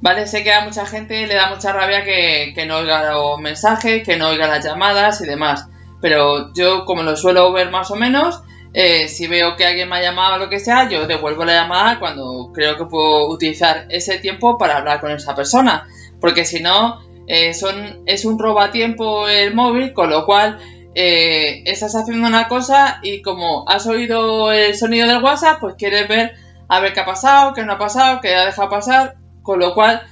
¿Vale? 0.00 0.26
Sé 0.26 0.44
que 0.44 0.52
a 0.52 0.64
mucha 0.64 0.86
gente 0.86 1.26
le 1.26 1.34
da 1.34 1.50
mucha 1.50 1.72
rabia 1.72 2.04
que, 2.04 2.64
no 2.66 2.78
oiga 2.78 3.12
los 3.12 3.40
mensajes, 3.40 4.04
que 4.04 4.16
no 4.16 4.28
oiga 4.28 4.46
las 4.46 4.64
llamadas 4.64 5.20
y 5.20 5.26
demás. 5.26 5.66
Pero 6.00 6.52
yo, 6.54 6.84
como 6.84 7.02
lo 7.02 7.16
suelo 7.16 7.52
ver 7.52 7.70
más 7.70 7.90
o 7.90 7.96
menos, 7.96 8.40
eh, 8.74 9.08
si 9.08 9.26
veo 9.26 9.56
que 9.56 9.66
alguien 9.66 9.88
me 9.88 9.96
ha 9.96 10.02
llamado 10.02 10.36
o 10.36 10.38
lo 10.38 10.48
que 10.48 10.60
sea, 10.60 10.88
yo 10.88 11.06
devuelvo 11.06 11.44
la 11.44 11.54
llamada 11.54 11.98
cuando 11.98 12.52
creo 12.54 12.76
que 12.76 12.84
puedo 12.84 13.28
utilizar 13.28 13.86
ese 13.88 14.18
tiempo 14.18 14.56
para 14.56 14.76
hablar 14.76 15.00
con 15.00 15.10
esa 15.10 15.34
persona. 15.34 15.88
Porque 16.20 16.44
si 16.44 16.60
no, 16.60 17.00
eh, 17.26 17.52
son, 17.52 18.02
es 18.06 18.24
un 18.24 18.38
robatiempo 18.38 19.26
el 19.28 19.52
móvil, 19.52 19.92
con 19.92 20.10
lo 20.10 20.24
cual 20.24 20.58
eh, 21.00 21.62
estás 21.64 21.94
haciendo 21.94 22.26
una 22.26 22.48
cosa 22.48 22.98
y 23.04 23.22
como 23.22 23.64
has 23.68 23.86
oído 23.86 24.50
el 24.50 24.74
sonido 24.74 25.06
del 25.06 25.22
WhatsApp, 25.22 25.60
pues 25.60 25.76
quieres 25.76 26.08
ver 26.08 26.32
a 26.68 26.80
ver 26.80 26.92
qué 26.92 26.98
ha 26.98 27.04
pasado, 27.04 27.54
qué 27.54 27.62
no 27.62 27.74
ha 27.74 27.78
pasado, 27.78 28.20
qué 28.20 28.34
ha 28.34 28.46
dejado 28.46 28.68
pasar, 28.68 29.14
con 29.44 29.60
lo 29.60 29.74
cual 29.74 30.02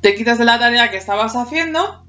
te 0.00 0.14
quitas 0.14 0.38
de 0.38 0.46
la 0.46 0.58
tarea 0.58 0.90
que 0.90 0.96
estabas 0.96 1.36
haciendo, 1.36 2.02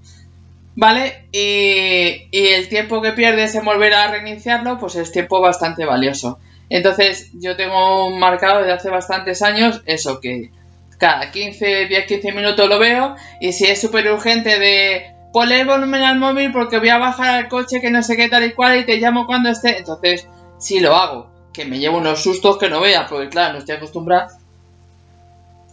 ¿vale? 0.75 1.27
Y, 1.33 2.29
y 2.31 2.47
el 2.53 2.69
tiempo 2.69 3.01
que 3.01 3.11
pierdes 3.11 3.55
en 3.55 3.65
volver 3.65 3.93
a 3.93 4.07
reiniciarlo, 4.07 4.77
pues 4.77 4.95
es 4.95 5.11
tiempo 5.11 5.41
bastante 5.41 5.83
valioso. 5.83 6.39
Entonces, 6.69 7.29
yo 7.33 7.57
tengo 7.57 8.09
marcado 8.11 8.59
desde 8.59 8.71
hace 8.71 8.89
bastantes 8.89 9.41
años 9.41 9.81
eso, 9.85 10.21
que 10.21 10.49
cada 10.97 11.29
15, 11.29 11.87
10, 11.87 12.05
15 12.05 12.31
minutos 12.31 12.69
lo 12.69 12.79
veo 12.79 13.17
y 13.41 13.51
si 13.51 13.65
es 13.65 13.81
súper 13.81 14.09
urgente 14.09 14.59
de 14.59 15.14
ponle 15.35 15.59
el 15.59 15.67
volumen 15.67 16.01
al 16.01 16.17
móvil 16.17 16.53
porque 16.53 16.79
voy 16.79 16.87
a 16.87 16.97
bajar 16.97 17.35
al 17.35 17.49
coche 17.49 17.81
que 17.81 17.91
no 17.91 18.01
sé 18.01 18.15
qué 18.15 18.29
tal 18.29 18.45
y 18.45 18.53
cual 18.53 18.79
y 18.79 18.85
te 18.85 18.95
llamo 18.95 19.25
cuando 19.25 19.49
esté, 19.49 19.79
entonces 19.79 20.29
sí 20.59 20.79
lo 20.79 20.95
hago, 20.95 21.29
que 21.51 21.65
me 21.65 21.77
llevo 21.77 21.97
unos 21.97 22.23
sustos 22.23 22.57
que 22.57 22.69
no 22.69 22.79
vea, 22.79 23.05
porque 23.05 23.27
claro, 23.27 23.51
no 23.51 23.59
estoy 23.59 23.75
acostumbrada. 23.75 24.39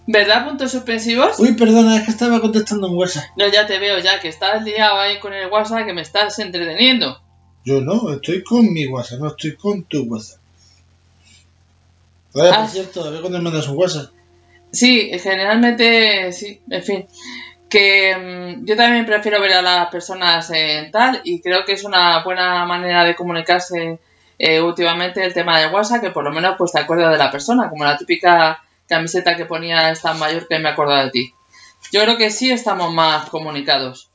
¿Verdad? 0.09 0.49
Puntos 0.49 0.73
suspensivos. 0.73 1.39
Uy, 1.39 1.53
perdona, 1.53 1.97
es 1.97 2.03
que 2.03 2.11
estaba 2.11 2.41
contestando 2.41 2.89
en 2.89 2.95
WhatsApp. 2.95 3.23
No, 3.37 3.47
ya 3.47 3.65
te 3.65 3.79
veo, 3.79 4.01
ya 4.01 4.19
que 4.19 4.27
estás 4.27 4.65
liado 4.65 4.99
ahí 4.99 5.21
con 5.21 5.33
el 5.33 5.49
WhatsApp, 5.49 5.87
que 5.87 5.93
me 5.93 6.03
estás 6.03 6.37
entreteniendo. 6.41 7.21
Yo 7.65 7.81
no, 7.81 8.13
estoy 8.13 8.43
con 8.43 8.73
mi 8.73 8.89
WhatsApp, 8.89 9.21
no 9.21 9.29
estoy 9.29 9.55
con 9.55 9.85
tu 9.85 10.03
WhatsApp. 10.07 10.41
Ah. 12.35 12.63
por 12.63 12.69
cierto, 12.69 13.05
a 13.05 13.11
ver 13.11 13.21
cuándo 13.21 13.39
me 13.39 13.45
mandas 13.45 13.69
un 13.69 13.79
WhatsApp. 13.79 14.11
Sí, 14.73 15.09
generalmente 15.21 16.33
sí, 16.33 16.61
en 16.69 16.83
fin. 16.83 17.07
Que 17.73 18.15
mm, 18.15 18.67
yo 18.67 18.77
también 18.77 19.07
prefiero 19.07 19.41
ver 19.41 19.55
a 19.55 19.63
las 19.63 19.89
personas 19.89 20.51
en 20.51 20.91
tal 20.91 21.23
y 21.25 21.41
creo 21.41 21.65
que 21.65 21.73
es 21.73 21.85
una 21.85 22.23
buena 22.23 22.67
manera 22.67 23.03
de 23.03 23.15
comunicarse 23.15 23.99
eh, 24.39 24.61
últimamente 24.61 25.25
el 25.25 25.33
tema 25.33 25.59
de 25.59 25.69
WhatsApp, 25.69 26.03
que 26.03 26.11
por 26.11 26.23
lo 26.23 26.33
menos 26.33 26.57
pues 26.59 26.73
te 26.73 26.81
acuerdas 26.81 27.13
de 27.13 27.17
la 27.17 27.31
persona, 27.31 27.71
como 27.71 27.85
la 27.85 27.97
típica 27.97 28.63
camiseta 28.87 29.37
que 29.37 29.47
ponía 29.47 29.91
esta 29.91 30.13
mayor 30.13 30.47
que 30.47 30.59
me 30.59 30.69
acuerdo 30.69 30.97
de 30.97 31.11
ti. 31.11 31.33
Yo 31.91 32.03
creo 32.03 32.19
que 32.19 32.31
sí 32.31 32.51
estamos 32.51 32.93
más 32.93 33.31
comunicados. 33.31 34.11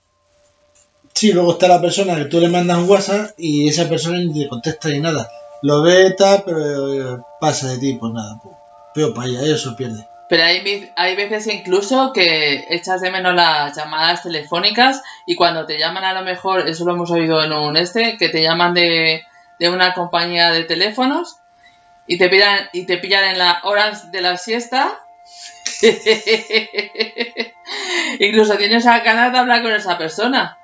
Sí, 1.13 1.31
luego 1.31 1.53
está 1.53 1.67
la 1.67 1.81
persona 1.81 2.15
que 2.15 2.25
tú 2.25 2.39
le 2.39 2.49
mandas 2.49 2.77
un 2.77 2.87
WhatsApp 2.87 3.31
y 3.39 3.67
esa 3.67 3.89
persona 3.89 4.19
ni 4.19 4.43
te 4.43 4.47
contesta 4.47 4.89
ni 4.89 4.99
nada. 4.99 5.27
Lo 5.63 5.81
ve 5.81 6.11
tal, 6.11 6.43
pero 6.45 6.93
eh, 6.93 7.21
pasa 7.41 7.69
de 7.69 7.79
ti, 7.79 7.93
pues 7.95 8.13
nada. 8.13 8.39
Pues, 8.43 8.55
pero 8.93 9.15
para 9.15 9.27
allá, 9.27 9.41
eso 9.41 9.75
pierde. 9.75 10.07
Pero 10.29 10.43
hay, 10.43 10.91
hay 10.95 11.15
veces 11.15 11.47
incluso 11.47 12.11
que 12.13 12.65
echas 12.69 13.01
de 13.01 13.11
menos 13.11 13.33
las 13.33 13.75
llamadas 13.75 14.23
telefónicas 14.23 15.01
y 15.25 15.35
cuando 15.35 15.65
te 15.65 15.79
llaman 15.79 16.03
a 16.03 16.13
lo 16.13 16.23
mejor, 16.23 16.67
eso 16.67 16.85
lo 16.85 16.93
hemos 16.93 17.11
oído 17.11 17.41
en 17.43 17.53
un 17.53 17.77
este, 17.77 18.17
que 18.17 18.29
te 18.29 18.41
llaman 18.41 18.73
de, 18.73 19.23
de 19.59 19.69
una 19.69 19.93
compañía 19.93 20.51
de 20.51 20.63
teléfonos 20.63 21.37
y 22.07 22.17
te 22.17 22.29
pillan, 22.29 22.69
y 22.73 22.85
te 22.85 22.97
pillan 22.97 23.23
en 23.25 23.37
las 23.37 23.63
horas 23.63 24.11
de 24.11 24.21
la 24.21 24.37
siesta. 24.37 24.99
incluso 28.19 28.57
tienes 28.57 28.85
ganas 28.85 29.31
de 29.31 29.39
hablar 29.39 29.61
con 29.61 29.71
esa 29.71 29.97
persona. 29.97 30.57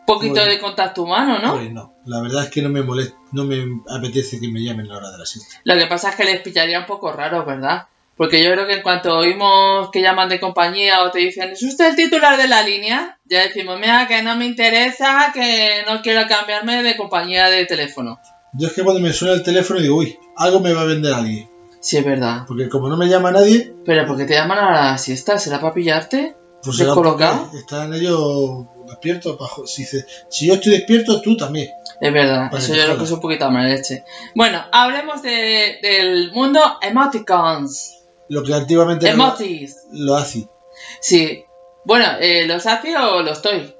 Un 0.00 0.06
poquito 0.06 0.34
Bueno. 0.34 0.50
de 0.50 0.58
contacto 0.58 1.04
humano, 1.04 1.38
¿no? 1.38 1.54
Pues 1.54 1.70
no, 1.70 1.94
la 2.06 2.20
verdad 2.20 2.44
es 2.44 2.50
que 2.50 2.60
no 2.60 2.70
me 2.70 2.82
molesta, 2.82 3.16
no 3.30 3.44
me 3.44 3.64
apetece 3.88 4.40
que 4.40 4.48
me 4.48 4.60
llamen 4.60 4.86
a 4.86 4.94
la 4.94 4.96
hora 4.96 5.10
de 5.12 5.18
la 5.18 5.26
siesta. 5.26 5.60
Lo 5.62 5.76
que 5.76 5.86
pasa 5.86 6.10
es 6.10 6.16
que 6.16 6.24
les 6.24 6.40
pillaría 6.40 6.80
un 6.80 6.86
poco 6.86 7.12
raro, 7.12 7.44
¿verdad? 7.44 7.86
Porque 8.22 8.40
yo 8.40 8.52
creo 8.52 8.68
que 8.68 8.74
en 8.74 8.82
cuanto 8.82 9.16
oímos 9.16 9.90
que 9.90 10.00
llaman 10.00 10.28
de 10.28 10.38
compañía 10.38 11.02
o 11.02 11.10
te 11.10 11.18
dicen, 11.18 11.50
¿es 11.50 11.60
usted 11.64 11.88
el 11.88 11.96
titular 11.96 12.36
de 12.40 12.46
la 12.46 12.62
línea? 12.62 13.18
Ya 13.24 13.40
decimos, 13.40 13.80
mira, 13.80 14.06
que 14.06 14.22
no 14.22 14.36
me 14.36 14.46
interesa, 14.46 15.32
que 15.34 15.82
no 15.88 16.00
quiero 16.02 16.28
cambiarme 16.28 16.84
de 16.84 16.96
compañía 16.96 17.48
de 17.50 17.66
teléfono. 17.66 18.20
Yo 18.52 18.68
es 18.68 18.74
que 18.74 18.84
cuando 18.84 19.00
me 19.00 19.12
suena 19.12 19.34
el 19.34 19.42
teléfono 19.42 19.80
digo, 19.80 19.96
uy, 19.96 20.16
algo 20.36 20.60
me 20.60 20.72
va 20.72 20.82
a 20.82 20.84
vender 20.84 21.12
alguien. 21.12 21.50
Sí, 21.80 21.96
es 21.96 22.04
verdad. 22.04 22.44
Porque 22.46 22.68
como 22.68 22.88
no 22.88 22.96
me 22.96 23.08
llama 23.08 23.32
nadie, 23.32 23.74
Pero 23.84 24.06
¿por 24.06 24.16
qué 24.16 24.24
te 24.24 24.34
llaman 24.34 24.58
a 24.58 24.70
la 24.92 24.98
siesta? 24.98 25.36
¿Será 25.40 25.60
para 25.60 25.74
pillarte? 25.74 26.36
pues 26.62 26.76
será 26.76 26.94
porque 26.94 27.24
están 27.58 27.92
ellos 27.92 28.66
despiertos. 28.86 29.36
bajo- 29.36 29.66
Si, 29.66 29.84
si 29.84 30.46
yo 30.46 30.54
estoy 30.54 30.74
despierto, 30.74 31.20
tú 31.20 31.36
también. 31.36 31.70
Es 32.00 32.12
verdad, 32.12 32.54
eso 32.56 32.72
yo 32.76 32.84
creo 32.84 32.98
que 32.98 33.02
es 33.04 33.10
un 33.10 33.20
poquito 33.20 33.50
mala 33.50 33.68
leche. 33.70 34.04
Bueno, 34.36 34.62
hablemos 34.70 35.22
de- 35.22 35.78
del 35.82 36.30
mundo 36.30 36.60
emoticons. 36.80 37.98
Lo 38.32 38.42
que 38.42 38.54
antiguamente 38.54 39.06
lo, 39.08 39.12
Emotis. 39.12 39.76
lo 39.92 40.16
hace. 40.16 40.48
Sí. 41.00 41.44
Bueno, 41.84 42.06
eh, 42.18 42.46
¿los 42.46 42.64
hace 42.64 42.96
o 42.96 43.20
los 43.20 43.36
estoy? 43.36 43.74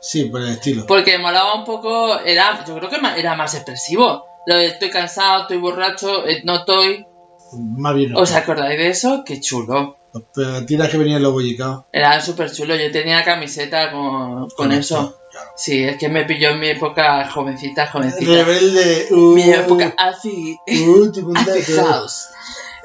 Sí, 0.00 0.24
por 0.24 0.40
el 0.40 0.48
estilo. 0.48 0.86
Porque 0.86 1.18
molaba 1.18 1.54
un 1.54 1.66
poco, 1.66 2.18
era, 2.20 2.64
yo 2.66 2.78
creo 2.78 2.88
que 2.88 2.98
era 3.20 3.34
más 3.36 3.54
expresivo. 3.54 4.24
Lo 4.46 4.56
de 4.56 4.68
estoy 4.68 4.88
cansado, 4.88 5.42
estoy 5.42 5.58
borracho, 5.58 6.26
eh, 6.26 6.40
no 6.44 6.60
estoy. 6.60 7.04
Más 7.52 7.94
bien 7.94 8.12
no. 8.12 8.20
¿Os 8.20 8.32
acordáis 8.32 8.78
de 8.78 8.88
eso? 8.88 9.22
Qué 9.22 9.38
chulo. 9.38 9.98
Pero 10.32 10.64
tienes 10.64 10.88
que 10.88 10.96
venir 10.96 11.20
los 11.20 11.32
bollicados. 11.34 11.84
Era 11.92 12.18
súper 12.22 12.50
chulo. 12.50 12.76
Yo 12.76 12.90
tenía 12.90 13.22
camiseta 13.22 13.92
con, 13.92 14.48
con 14.48 14.72
eso. 14.72 15.18
Claro. 15.30 15.50
Sí, 15.56 15.84
es 15.84 15.98
que 15.98 16.08
me 16.08 16.24
pilló 16.24 16.50
en 16.50 16.60
mi 16.60 16.68
época 16.68 17.28
jovencita, 17.28 17.88
jovencita. 17.88 18.32
Rebelde. 18.32 19.08
Uh, 19.10 19.34
Mi 19.34 19.50
época 19.50 19.94
así. 19.98 20.56
uh, 20.86 21.12
todo. 21.12 21.32
House. 21.92 22.28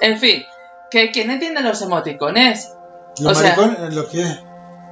En 0.02 0.18
fin, 0.18 0.44
que 0.92 1.12
¿quién 1.12 1.30
entiende 1.32 1.62
los 1.62 1.82
emoticones? 1.82 2.74
Los 3.20 3.38
O 3.38 3.42
sea- 3.42 3.56
maricones, 3.56 3.94
los 3.96 4.08
que 4.10 4.24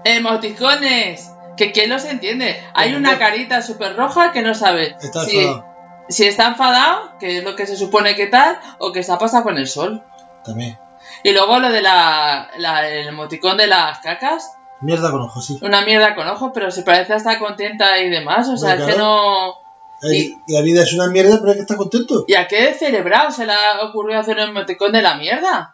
Emoticones. 0.05 1.31
Que 1.55 1.71
quién 1.71 1.89
los 1.89 2.05
entiende. 2.05 2.61
Hay 2.73 2.93
una 2.93 3.17
carita 3.17 3.61
súper 3.63 3.95
roja 3.95 4.31
que 4.31 4.43
no 4.43 4.53
sabe 4.53 4.95
está 5.01 5.25
si, 5.25 5.39
enfadado. 5.39 5.65
si 6.07 6.25
está 6.27 6.47
enfadado, 6.49 7.17
que 7.19 7.39
es 7.39 7.43
lo 7.43 7.55
que 7.55 7.65
se 7.65 7.75
supone 7.75 8.15
que 8.15 8.27
tal, 8.27 8.59
o 8.77 8.91
que 8.91 9.01
se 9.01 9.11
ha 9.11 9.17
pasado 9.17 9.43
con 9.43 9.57
el 9.57 9.67
sol. 9.67 10.03
También. 10.43 10.77
Y 11.23 11.31
luego 11.31 11.57
lo 11.59 11.69
de 11.71 11.81
la, 11.81 12.49
la- 12.57 12.87
el 12.87 13.07
emoticón 13.07 13.57
de 13.57 13.65
las 13.67 13.99
cacas, 13.99 14.51
Mierda 14.81 15.09
con 15.09 15.21
ojos, 15.23 15.47
sí. 15.47 15.57
una 15.63 15.81
mierda 15.81 16.13
con 16.13 16.27
ojos, 16.27 16.51
pero 16.53 16.69
se 16.69 16.83
parece 16.83 17.15
estar 17.15 17.39
contenta 17.39 17.97
y 17.99 18.09
demás. 18.11 18.47
O 18.49 18.57
sea, 18.57 18.75
es 18.75 18.83
que 18.83 18.95
no. 18.95 19.55
Eh, 20.03 20.29
La 20.47 20.61
vida 20.61 20.83
es 20.83 20.93
una 20.93 21.07
mierda, 21.07 21.37
pero 21.39 21.49
hay 21.49 21.55
que 21.55 21.61
estar 21.61 21.77
contento. 21.77 22.23
¿Y 22.27 22.35
a 22.35 22.47
qué 22.47 22.71
cerebrado 22.75 23.31
se 23.31 23.47
le 23.47 23.53
ha 23.53 23.81
ocurrido 23.89 24.19
hacer 24.19 24.35
un 24.37 24.49
emoticón 24.49 24.91
de 24.91 25.01
la 25.01 25.15
mierda? 25.15 25.73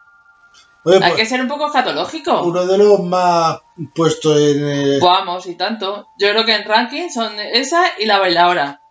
Oye, 0.86 0.98
Hay 0.98 1.12
pues, 1.12 1.16
que 1.16 1.25
ser 1.25 1.42
un 1.42 1.48
poco 1.48 1.68
escatológico. 1.68 2.44
uno 2.44 2.66
de 2.66 2.78
los 2.78 3.00
más 3.02 3.62
puestos 3.96 4.38
en. 4.38 4.68
eh, 4.68 5.00
vamos, 5.02 5.46
y 5.48 5.56
tanto. 5.56 6.08
Yo 6.20 6.30
creo 6.32 6.46
que 6.46 6.56
en 6.56 6.66
ranking 6.66 7.10
son 7.10 7.40
esa 7.40 7.84
y 8.00 8.06
la 8.06 8.20
bailadora. 8.20 8.82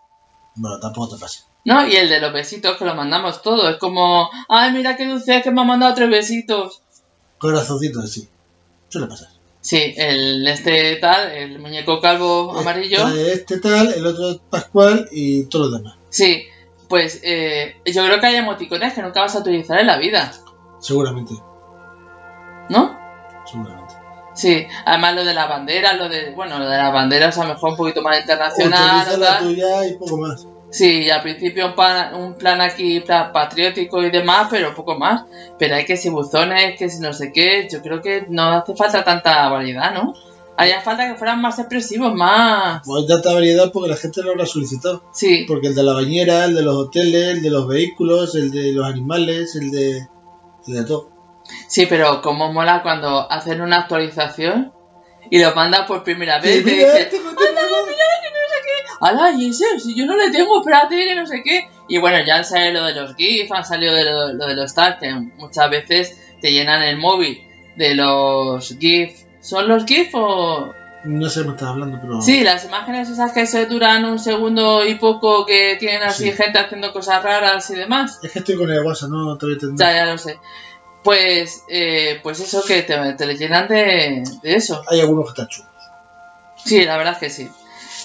Bueno, 0.54 0.80
tampoco 0.80 1.14
te 1.14 1.20
pasa. 1.20 1.44
¿No? 1.64 1.86
Y 1.86 1.94
el 1.94 2.08
de 2.08 2.20
los 2.20 2.32
besitos 2.32 2.76
que 2.76 2.84
lo 2.84 2.94
mandamos 2.94 3.42
todo. 3.42 3.68
Es 3.68 3.76
como, 3.76 4.30
ay, 4.48 4.72
mira 4.72 4.96
qué 4.96 5.06
dulce 5.06 5.36
es 5.36 5.42
que 5.42 5.50
me 5.50 5.60
ha 5.60 5.64
mandado 5.64 5.94
tres 5.94 6.10
besitos. 6.10 6.82
Corazoncitos, 7.38 8.10
sí. 8.10 8.28
Suele 8.88 9.06
pasar. 9.06 9.28
Sí, 9.60 9.94
el 9.96 10.46
este 10.48 10.96
tal, 10.96 11.30
el 11.30 11.60
muñeco 11.60 12.00
calvo 12.00 12.58
amarillo. 12.58 13.06
Este, 13.06 13.32
este 13.32 13.60
tal, 13.60 13.92
el 13.92 14.04
otro 14.04 14.40
Pascual 14.50 15.08
y 15.12 15.44
todos 15.44 15.70
los 15.70 15.78
demás. 15.78 15.96
Sí, 16.10 16.44
pues 16.88 17.20
eh, 17.22 17.76
yo 17.86 18.04
creo 18.04 18.18
que 18.18 18.26
hay 18.26 18.36
emoticones 18.36 18.92
que 18.92 19.02
nunca 19.02 19.20
vas 19.20 19.36
a 19.36 19.38
utilizar 19.38 19.78
en 19.78 19.86
la 19.86 19.98
vida, 19.98 20.32
Seguramente. 20.80 21.34
¿No? 22.72 22.98
Seguramente. 23.44 23.94
Sí, 24.34 24.66
además 24.86 25.14
lo 25.14 25.24
de 25.24 25.34
la 25.34 25.46
bandera, 25.46 25.92
lo 25.92 26.08
de, 26.08 26.30
bueno, 26.34 26.58
lo 26.58 26.68
de 26.68 26.78
las 26.78 26.92
banderas 26.92 27.36
a 27.38 27.44
lo 27.44 27.52
mejor 27.54 27.70
un 27.72 27.76
poquito 27.76 28.00
más 28.02 28.18
internacional. 28.20 29.00
Utiliza 29.02 29.14
o 29.14 29.18
la 29.18 29.26
tal. 29.38 29.44
tuya 29.44 29.86
y 29.86 29.92
poco 29.98 30.16
más. 30.16 30.46
Sí, 30.70 31.02
y 31.02 31.10
al 31.10 31.20
principio 31.20 31.66
un 31.66 31.74
plan, 31.74 32.14
un 32.14 32.34
plan 32.34 32.62
aquí 32.62 33.00
pla- 33.00 33.30
patriótico 33.30 34.02
y 34.02 34.10
demás, 34.10 34.48
pero 34.50 34.74
poco 34.74 34.98
más. 34.98 35.24
Pero 35.58 35.74
hay 35.74 35.84
que 35.84 35.98
si 35.98 36.08
buzones, 36.08 36.78
que 36.78 36.88
si 36.88 36.98
no 37.00 37.12
sé 37.12 37.30
qué, 37.30 37.68
yo 37.70 37.82
creo 37.82 38.00
que 38.00 38.24
no 38.30 38.44
hace 38.54 38.74
falta 38.74 39.04
tanta 39.04 39.48
variedad, 39.50 39.92
¿no? 39.92 40.14
Haría 40.56 40.80
falta 40.80 41.06
que 41.08 41.14
fueran 41.18 41.42
más 41.42 41.58
expresivos, 41.58 42.14
más... 42.14 42.82
Hay 42.88 43.06
tanta 43.06 43.34
variedad 43.34 43.70
porque 43.70 43.90
la 43.90 43.96
gente 43.96 44.22
lo 44.22 44.30
habrá 44.30 44.46
solicitado. 44.46 45.02
Sí, 45.12 45.44
Porque 45.46 45.66
el 45.68 45.74
de 45.74 45.82
la 45.82 45.92
bañera, 45.92 46.46
el 46.46 46.54
de 46.54 46.62
los 46.62 46.74
hoteles, 46.74 47.36
el 47.36 47.42
de 47.42 47.50
los 47.50 47.66
vehículos, 47.68 48.34
el 48.34 48.50
de 48.50 48.72
los 48.72 48.86
animales, 48.86 49.56
el 49.56 49.70
de. 49.70 49.98
el 50.68 50.74
de 50.74 50.84
todo. 50.84 51.10
Sí, 51.68 51.86
pero 51.86 52.20
como 52.22 52.52
mola 52.52 52.82
cuando 52.82 53.30
hacen 53.30 53.60
una 53.60 53.78
actualización 53.78 54.72
y 55.30 55.38
lo 55.40 55.54
mandan 55.54 55.86
por 55.86 56.02
primera 56.02 56.38
vez 56.38 56.60
y 56.60 56.64
te 56.64 56.70
dicen, 56.70 57.08
tengo, 57.10 57.30
tengo. 57.30 57.60
¡Hala, 59.00 59.32
y 59.36 59.48
ese, 59.48 59.80
si 59.80 59.96
yo 59.96 60.06
no 60.06 60.16
le 60.16 60.30
tengo, 60.30 60.60
espérate, 60.60 60.96
que 60.96 61.14
no 61.16 61.26
sé 61.26 61.42
qué! 61.42 61.68
Y 61.88 61.98
bueno, 61.98 62.24
ya 62.24 62.36
han 62.36 62.44
salido 62.44 62.82
lo 62.82 62.86
de 62.86 62.94
los 62.94 63.16
GIF, 63.16 63.50
han 63.50 63.64
salido 63.64 63.92
de 63.94 64.04
lo, 64.04 64.32
lo 64.34 64.46
de 64.46 64.54
los 64.54 64.74
tags, 64.74 65.00
que 65.00 65.12
muchas 65.12 65.70
veces 65.70 66.36
te 66.40 66.52
llenan 66.52 66.82
el 66.82 66.98
móvil 66.98 67.42
de 67.76 67.96
los 67.96 68.76
GIF. 68.78 69.24
¿Son 69.40 69.66
los 69.66 69.84
GIF 69.86 70.14
o...? 70.14 70.72
No 71.04 71.28
sé 71.28 71.40
de 71.40 71.46
qué 71.46 71.50
estás 71.52 71.70
hablando, 71.70 71.98
pero. 72.00 72.22
Sí, 72.22 72.44
las 72.44 72.64
imágenes 72.64 73.08
esas 73.10 73.32
que 73.32 73.44
se 73.46 73.66
duran 73.66 74.04
un 74.04 74.20
segundo 74.20 74.84
y 74.86 74.94
poco, 74.94 75.44
que 75.44 75.74
tienen 75.80 76.04
así 76.04 76.30
Sí. 76.30 76.32
gente 76.32 76.60
haciendo 76.60 76.92
cosas 76.92 77.24
raras 77.24 77.68
y 77.70 77.74
demás. 77.74 78.20
Es 78.22 78.30
que 78.30 78.38
estoy 78.38 78.56
con 78.56 78.70
el 78.70 78.84
WhatsApp, 78.84 79.10
no 79.10 79.36
te 79.36 79.46
voy 79.46 79.54
a 79.54 79.54
entender. 79.54 79.84
Ya, 79.84 79.92
ya 79.96 80.12
lo 80.12 80.16
sé. 80.16 80.38
Pues, 81.02 81.64
eh, 81.68 82.20
pues 82.22 82.40
eso 82.40 82.62
que 82.64 82.82
te, 82.82 83.14
te 83.14 83.26
le 83.26 83.36
llenan 83.36 83.68
de, 83.68 84.22
de 84.42 84.54
eso. 84.54 84.82
Hay 84.88 85.00
algunos 85.00 85.24
que 85.24 85.30
están 85.30 85.48
chulos. 85.48 85.70
Sí, 86.64 86.84
la 86.84 86.96
verdad 86.96 87.14
es 87.14 87.18
que 87.18 87.30
sí. 87.30 87.50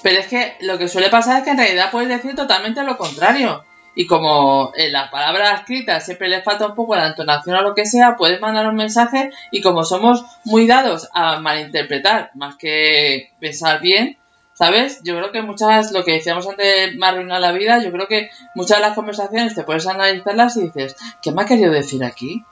Pero 0.03 0.19
es 0.19 0.27
que 0.27 0.55
lo 0.61 0.77
que 0.77 0.87
suele 0.87 1.09
pasar 1.09 1.37
es 1.37 1.43
que 1.43 1.51
en 1.51 1.57
realidad 1.57 1.91
puedes 1.91 2.09
decir 2.09 2.35
totalmente 2.35 2.83
lo 2.83 2.97
contrario. 2.97 3.63
Y 3.95 4.05
como 4.05 4.71
en 4.75 4.91
las 4.91 5.09
palabras 5.09 5.61
escritas 5.61 6.05
siempre 6.05 6.29
le 6.29 6.43
falta 6.43 6.67
un 6.67 6.75
poco 6.75 6.95
la 6.95 7.07
entonación 7.07 7.55
o 7.55 7.61
lo 7.63 7.73
que 7.73 7.85
sea, 7.87 8.15
puedes 8.15 8.39
mandar 8.39 8.67
un 8.67 8.75
mensaje 8.75 9.31
y 9.51 9.61
como 9.61 9.83
somos 9.83 10.23
muy 10.43 10.67
dados 10.67 11.09
a 11.13 11.39
malinterpretar 11.39 12.29
más 12.35 12.57
que 12.57 13.31
pensar 13.39 13.81
bien, 13.81 14.19
¿sabes? 14.53 15.01
Yo 15.03 15.17
creo 15.17 15.31
que 15.31 15.41
muchas, 15.41 15.91
lo 15.93 16.03
que 16.03 16.13
decíamos 16.13 16.47
antes, 16.47 16.95
me 16.95 17.07
arruina 17.07 17.39
la 17.39 17.51
vida, 17.53 17.81
yo 17.81 17.91
creo 17.91 18.07
que 18.07 18.29
muchas 18.53 18.77
de 18.77 18.83
las 18.83 18.93
conversaciones 18.93 19.55
te 19.55 19.63
puedes 19.63 19.87
analizarlas 19.87 20.57
y 20.57 20.65
dices, 20.67 20.95
¿qué 21.23 21.31
me 21.31 21.41
ha 21.41 21.45
querido 21.45 21.71
decir 21.71 22.03
aquí? 22.03 22.43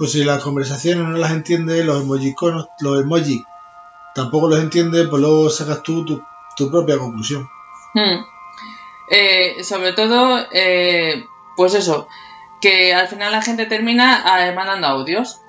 Pues 0.00 0.12
si 0.12 0.24
las 0.24 0.42
conversaciones 0.42 1.06
no 1.06 1.18
las 1.18 1.32
entiende, 1.32 1.84
los 1.84 2.02
emojiconos, 2.02 2.68
los 2.80 3.02
emojis 3.02 3.42
tampoco 4.14 4.48
los 4.48 4.58
entiende, 4.58 5.06
pues 5.06 5.20
luego 5.20 5.50
sacas 5.50 5.82
tú 5.82 6.06
tu, 6.06 6.22
tu 6.56 6.70
propia 6.70 6.96
conclusión. 6.96 7.46
Hmm. 7.92 8.24
Eh, 9.10 9.62
sobre 9.62 9.92
todo, 9.92 10.38
eh, 10.52 11.26
pues 11.54 11.74
eso, 11.74 12.08
que 12.62 12.94
al 12.94 13.08
final 13.08 13.30
la 13.30 13.42
gente 13.42 13.66
termina 13.66 14.24
eh, 14.48 14.54
mandando 14.54 14.86
audios. 14.86 15.42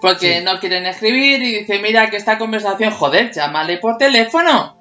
Porque 0.00 0.38
Sí. 0.38 0.44
no 0.44 0.58
quieren 0.58 0.86
escribir 0.86 1.42
y 1.42 1.60
dice, 1.60 1.78
mira 1.78 2.08
que 2.08 2.16
esta 2.16 2.38
conversación, 2.38 2.92
joder, 2.92 3.30
llámale 3.30 3.76
por 3.76 3.98
teléfono. 3.98 4.74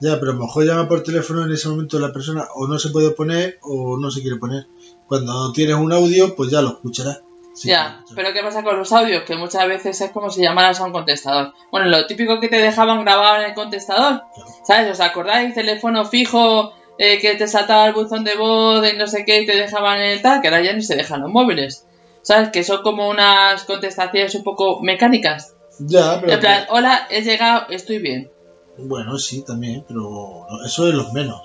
Ya, 0.00 0.20
pero 0.20 0.30
a 0.30 0.34
lo 0.36 0.42
mejor 0.42 0.64
llama 0.64 0.86
por 0.88 1.02
teléfono 1.02 1.44
en 1.44 1.52
ese 1.52 1.68
momento 1.68 1.98
la 1.98 2.12
persona 2.12 2.46
o 2.54 2.68
no 2.68 2.78
se 2.78 2.90
puede 2.90 3.10
poner 3.10 3.58
o 3.60 3.98
no 3.98 4.08
se 4.10 4.22
quiere 4.22 4.36
poner. 4.38 4.68
Cuando 5.08 5.50
tienes 5.52 5.74
un 5.74 5.92
audio, 5.92 6.36
pues 6.36 6.48
ya 6.50 6.62
lo 6.62 6.68
escucharás. 6.68 7.20
Sí, 7.52 7.68
ya, 7.68 8.04
pero 8.14 8.32
¿qué 8.32 8.42
pasa 8.42 8.62
con 8.62 8.78
los 8.78 8.92
audios? 8.92 9.24
Que 9.24 9.34
muchas 9.36 9.66
veces 9.66 10.00
es 10.00 10.10
como 10.12 10.30
si 10.30 10.40
llamaras 10.42 10.80
a 10.80 10.84
un 10.84 10.92
contestador. 10.92 11.52
Bueno, 11.72 11.88
lo 11.88 12.06
típico 12.06 12.38
que 12.40 12.48
te 12.48 12.56
dejaban 12.58 13.02
grabado 13.04 13.36
en 13.42 13.50
el 13.50 13.54
contestador, 13.54 14.22
Claro. 14.34 14.50
¿sabes? 14.64 14.90
¿Os 14.92 15.00
acordáis? 15.00 15.54
Teléfono 15.54 16.04
fijo, 16.04 16.72
eh, 16.96 17.18
que 17.20 17.34
te 17.34 17.48
saltaba 17.48 17.86
el 17.86 17.92
buzón 17.92 18.24
de 18.24 18.36
voz 18.36 18.86
y 18.90 18.96
no 18.96 19.06
sé 19.08 19.24
qué 19.24 19.42
y 19.42 19.46
te 19.46 19.56
dejaban 19.56 19.98
en 19.98 20.10
el 20.12 20.22
tal, 20.22 20.40
que 20.40 20.48
ahora 20.48 20.62
ya 20.62 20.72
ni 20.72 20.82
se 20.82 20.94
dejan 20.96 21.20
los 21.22 21.30
móviles. 21.30 21.86
¿Sabes? 22.22 22.50
Que 22.50 22.62
son 22.62 22.82
como 22.82 23.08
unas 23.08 23.64
contestaciones 23.64 24.34
un 24.34 24.44
poco 24.44 24.80
mecánicas. 24.80 25.54
Ya, 25.80 26.18
pero. 26.20 26.32
En 26.34 26.40
plan, 26.40 26.66
hola, 26.68 27.06
he 27.10 27.22
llegado, 27.22 27.66
estoy 27.70 27.98
bien. 27.98 28.30
Bueno, 28.78 29.18
sí, 29.18 29.42
también, 29.44 29.84
pero 29.88 30.46
eso 30.64 30.86
es 30.88 30.94
los 30.94 31.12
menos. 31.12 31.40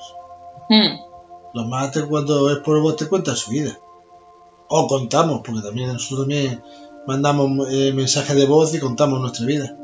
Hmm. 0.70 0.98
Los 1.54 1.66
más 1.68 1.92
te- 1.92 2.06
cuando 2.06 2.50
es 2.52 2.58
por 2.58 2.80
voz 2.82 2.96
te 2.98 3.08
cuentan 3.08 3.36
su 3.38 3.52
vida. 3.52 3.78
O 4.68 4.88
contamos, 4.88 5.42
porque 5.46 5.62
también 5.62 5.94
nosotros 5.94 6.22
también 6.22 6.62
mandamos 7.06 7.68
eh, 7.72 7.92
mensajes 7.94 8.36
de 8.36 8.46
voz 8.46 8.74
y 8.74 8.80
contamos 8.80 9.20
nuestra 9.20 9.46
vida. 9.46 9.76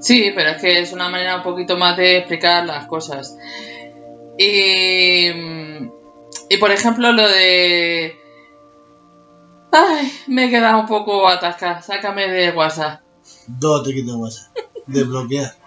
Sí, 0.00 0.32
pero 0.34 0.50
es 0.50 0.60
que 0.60 0.80
es 0.80 0.92
una 0.92 1.08
manera 1.08 1.36
un 1.36 1.42
poquito 1.42 1.76
más 1.76 1.96
de 1.96 2.18
explicar 2.18 2.66
las 2.66 2.86
cosas. 2.86 3.36
Y, 4.38 5.28
y 6.48 6.56
por 6.58 6.70
ejemplo, 6.70 7.12
lo 7.12 7.28
de... 7.28 8.16
Ay, 9.72 10.12
me 10.26 10.46
he 10.46 10.50
quedado 10.50 10.80
un 10.80 10.86
poco 10.86 11.28
atascada. 11.28 11.82
Sácame 11.82 12.28
de 12.28 12.50
WhatsApp. 12.50 13.00
Dos 13.46 13.82
te 13.82 13.94
quitas 13.94 14.14
WhatsApp. 14.14 14.56
Desbloquear. 14.86 15.52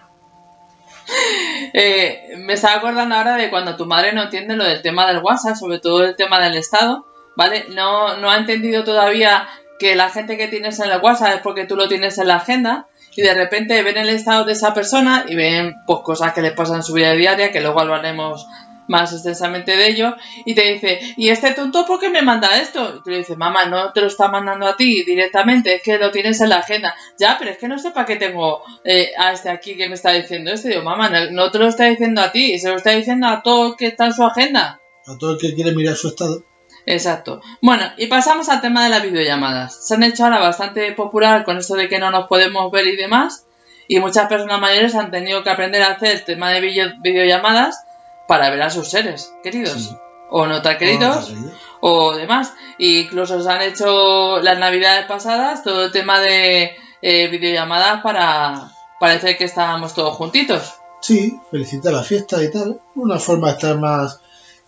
Eh, 1.74 2.36
me 2.38 2.54
estaba 2.54 2.75
acordando 2.75 3.16
ahora 3.16 3.36
de 3.36 3.50
cuando 3.50 3.75
tu 3.75 3.86
madre 3.86 4.13
no 4.13 4.24
entiende 4.24 4.56
lo 4.56 4.63
del 4.63 4.82
tema 4.82 5.08
del 5.08 5.24
WhatsApp, 5.24 5.56
sobre 5.56 5.80
todo 5.80 6.04
el 6.04 6.16
tema 6.16 6.39
del 6.39 6.56
Estado, 6.56 7.06
¿vale? 7.36 7.66
No, 7.70 8.18
no 8.18 8.30
ha 8.30 8.38
entendido 8.38 8.84
todavía 8.84 9.48
que 9.80 9.96
la 9.96 10.10
gente 10.10 10.38
que 10.38 10.48
tienes 10.48 10.80
en 10.80 10.92
el 10.92 11.00
WhatsApp 11.02 11.36
es 11.36 11.42
porque 11.42 11.66
tú 11.66 11.76
lo 11.76 11.88
tienes 11.88 12.18
en 12.18 12.28
la 12.28 12.36
agenda 12.36 12.88
y 13.16 13.22
de 13.22 13.34
repente 13.34 13.82
ven 13.82 13.98
el 13.98 14.10
estado 14.10 14.46
de 14.46 14.54
esa 14.54 14.74
persona 14.74 15.26
y 15.28 15.36
ven 15.36 15.76
pues 15.88 16.00
cosas 16.04 16.34
que 16.34 16.42
les 16.42 16.54
pasan 16.54 16.78
en 16.78 16.84
su 16.84 16.94
vida 16.94 17.14
diaria, 17.14 17.52
que 17.52 17.62
luego 17.62 17.80
hablaremos 17.80 18.46
más 18.90 19.14
extensamente 19.14 19.78
de 19.78 19.88
ello, 19.88 20.16
y 20.46 20.56
te 20.56 20.74
dice, 20.74 21.00
¿y 21.16 21.30
este 21.30 21.54
tonto 21.54 21.86
por 21.86 22.00
qué 22.00 22.10
me 22.10 22.24
manda 22.24 22.60
esto? 22.60 22.96
Y 22.98 23.04
tú 23.04 23.12
le 23.12 23.18
dices, 23.20 23.38
mamá, 23.38 23.66
no 23.66 23.94
te 23.94 24.02
lo 24.02 24.08
está 24.08 24.30
mandando 24.30 24.68
a 24.68 24.76
ti 24.76 25.04
directamente, 25.04 25.76
es 25.76 25.84
que 25.84 26.00
lo 26.00 26.12
tienes 26.12 26.42
en 26.42 26.50
la 26.50 26.58
agenda. 26.58 26.96
Ya, 27.18 27.38
pero 27.38 27.52
es 27.52 27.60
que 27.60 27.68
no 27.68 27.78
sé 27.78 27.92
para 27.92 28.08
qué 28.08 28.16
tengo 28.16 28.64
eh, 28.84 29.12
a 29.18 29.32
este 29.32 29.50
aquí 29.50 29.78
que 29.78 29.88
me 29.88 29.94
está 29.94 30.12
diciendo 30.12 30.52
esto. 30.52 30.68
Y 30.68 30.72
digo, 30.72 30.84
mamá, 30.84 31.08
no, 31.10 31.30
no 31.30 31.52
te 31.52 31.60
lo 31.60 31.68
está 31.68 31.86
diciendo 31.86 32.22
a 32.22 32.32
ti, 32.32 32.58
se 32.58 32.70
lo 32.70 32.78
está 32.78 32.90
diciendo 32.92 33.28
a 33.28 33.44
todo 33.44 33.68
el 33.68 33.76
que 33.76 33.88
está 33.88 34.08
en 34.08 34.14
su 34.14 34.24
agenda. 34.24 34.82
A 35.06 35.18
todo 35.20 35.34
el 35.34 35.38
que 35.38 35.54
quiere 35.54 35.72
mirar 35.72 35.96
su 35.96 36.08
estado. 36.08 36.44
Exacto. 36.89 37.39
Bueno, 37.62 37.84
y 37.98 38.08
pasamos 38.08 38.50
al 38.50 38.62
tema 38.62 38.84
de 38.84 38.89
las 38.89 39.03
videollamadas. 39.03 39.86
Se 39.88 39.93
han 39.93 40.03
hecho 40.03 40.24
ahora 40.25 40.39
bastante 40.39 40.91
popular 40.93 41.43
con 41.46 41.58
esto 41.58 41.75
de 41.75 41.88
que 41.88 42.00
no 42.00 42.10
nos 42.10 42.27
podemos 42.27 42.72
ver 42.72 42.88
y 42.88 42.96
demás. 42.96 43.46
Y 43.88 44.00
muchas 44.00 44.27
personas 44.27 44.60
mayores 44.60 44.96
han 44.96 45.12
tenido 45.12 45.43
que 45.43 45.50
aprender 45.51 45.84
a 45.84 45.91
hacer 45.91 46.12
el 46.15 46.24
tema 46.25 46.50
de 46.51 46.62
video- 46.62 46.93
videollamadas 47.01 47.84
para 48.27 48.50
ver 48.50 48.62
a 48.63 48.69
sus 48.72 48.89
seres 48.89 49.31
queridos. 49.43 49.74
Sí. 49.74 49.96
O 50.31 50.48
no 50.48 50.62
tan 50.62 50.77
queridos. 50.77 51.27
Querido. 51.27 51.51
o 51.81 52.15
demás. 52.15 52.53
Y 52.79 53.01
incluso 53.01 53.41
se 53.41 53.50
han 53.51 53.62
hecho 53.62 54.39
las 54.41 54.58
navidades 54.58 55.05
pasadas 55.05 55.63
todo 55.63 55.86
el 55.86 55.91
tema 55.91 56.19
de 56.19 56.75
eh, 57.01 57.27
videollamadas 57.29 58.01
para 58.01 58.72
parecer 59.00 59.38
que 59.38 59.46
estábamos 59.46 59.93
todos 59.93 60.15
juntitos. 60.15 60.74
Sí, 61.01 61.39
felicita 61.51 61.91
la 61.91 62.03
fiesta 62.03 62.43
y 62.43 62.51
tal. 62.51 62.79
Una 62.96 63.19
forma 63.19 63.48
de 63.48 63.53
estar 63.53 63.77
más 63.77 64.19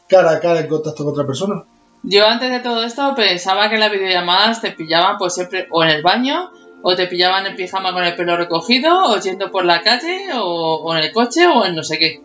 cara 0.08 0.32
a 0.32 0.40
cara 0.40 0.60
en 0.62 0.68
contacto 0.68 1.04
con 1.04 1.14
otra 1.14 1.26
persona. 1.28 1.64
Yo 2.04 2.26
antes 2.28 2.50
de 2.50 2.60
todo 2.62 2.84
esto 2.84 3.14
pensaba 3.16 3.70
que 3.70 3.78
las 3.78 3.92
videollamadas 3.92 4.62
te 4.62 4.72
pillaban 4.72 5.18
pues 5.18 5.34
siempre 5.36 5.68
o 5.70 5.84
en 5.84 5.90
el 5.90 6.02
baño 6.02 6.52
o 6.82 6.96
te 6.96 7.06
pillaban 7.08 7.46
en 7.46 7.56
pijama 7.56 7.94
con 7.94 8.04
el 8.04 8.16
pelo 8.16 8.36
recogido 8.38 9.06
o 9.12 9.18
yendo 9.20 9.52
por 9.52 9.66
la 9.66 9.82
calle 9.82 10.30
o, 10.36 10.78
o 10.84 10.96
en 10.96 11.04
el 11.04 11.12
coche 11.12 11.46
o 11.48 11.64
en 11.66 11.76
no 11.76 11.84
sé 11.84 12.00
qué. 12.00 12.22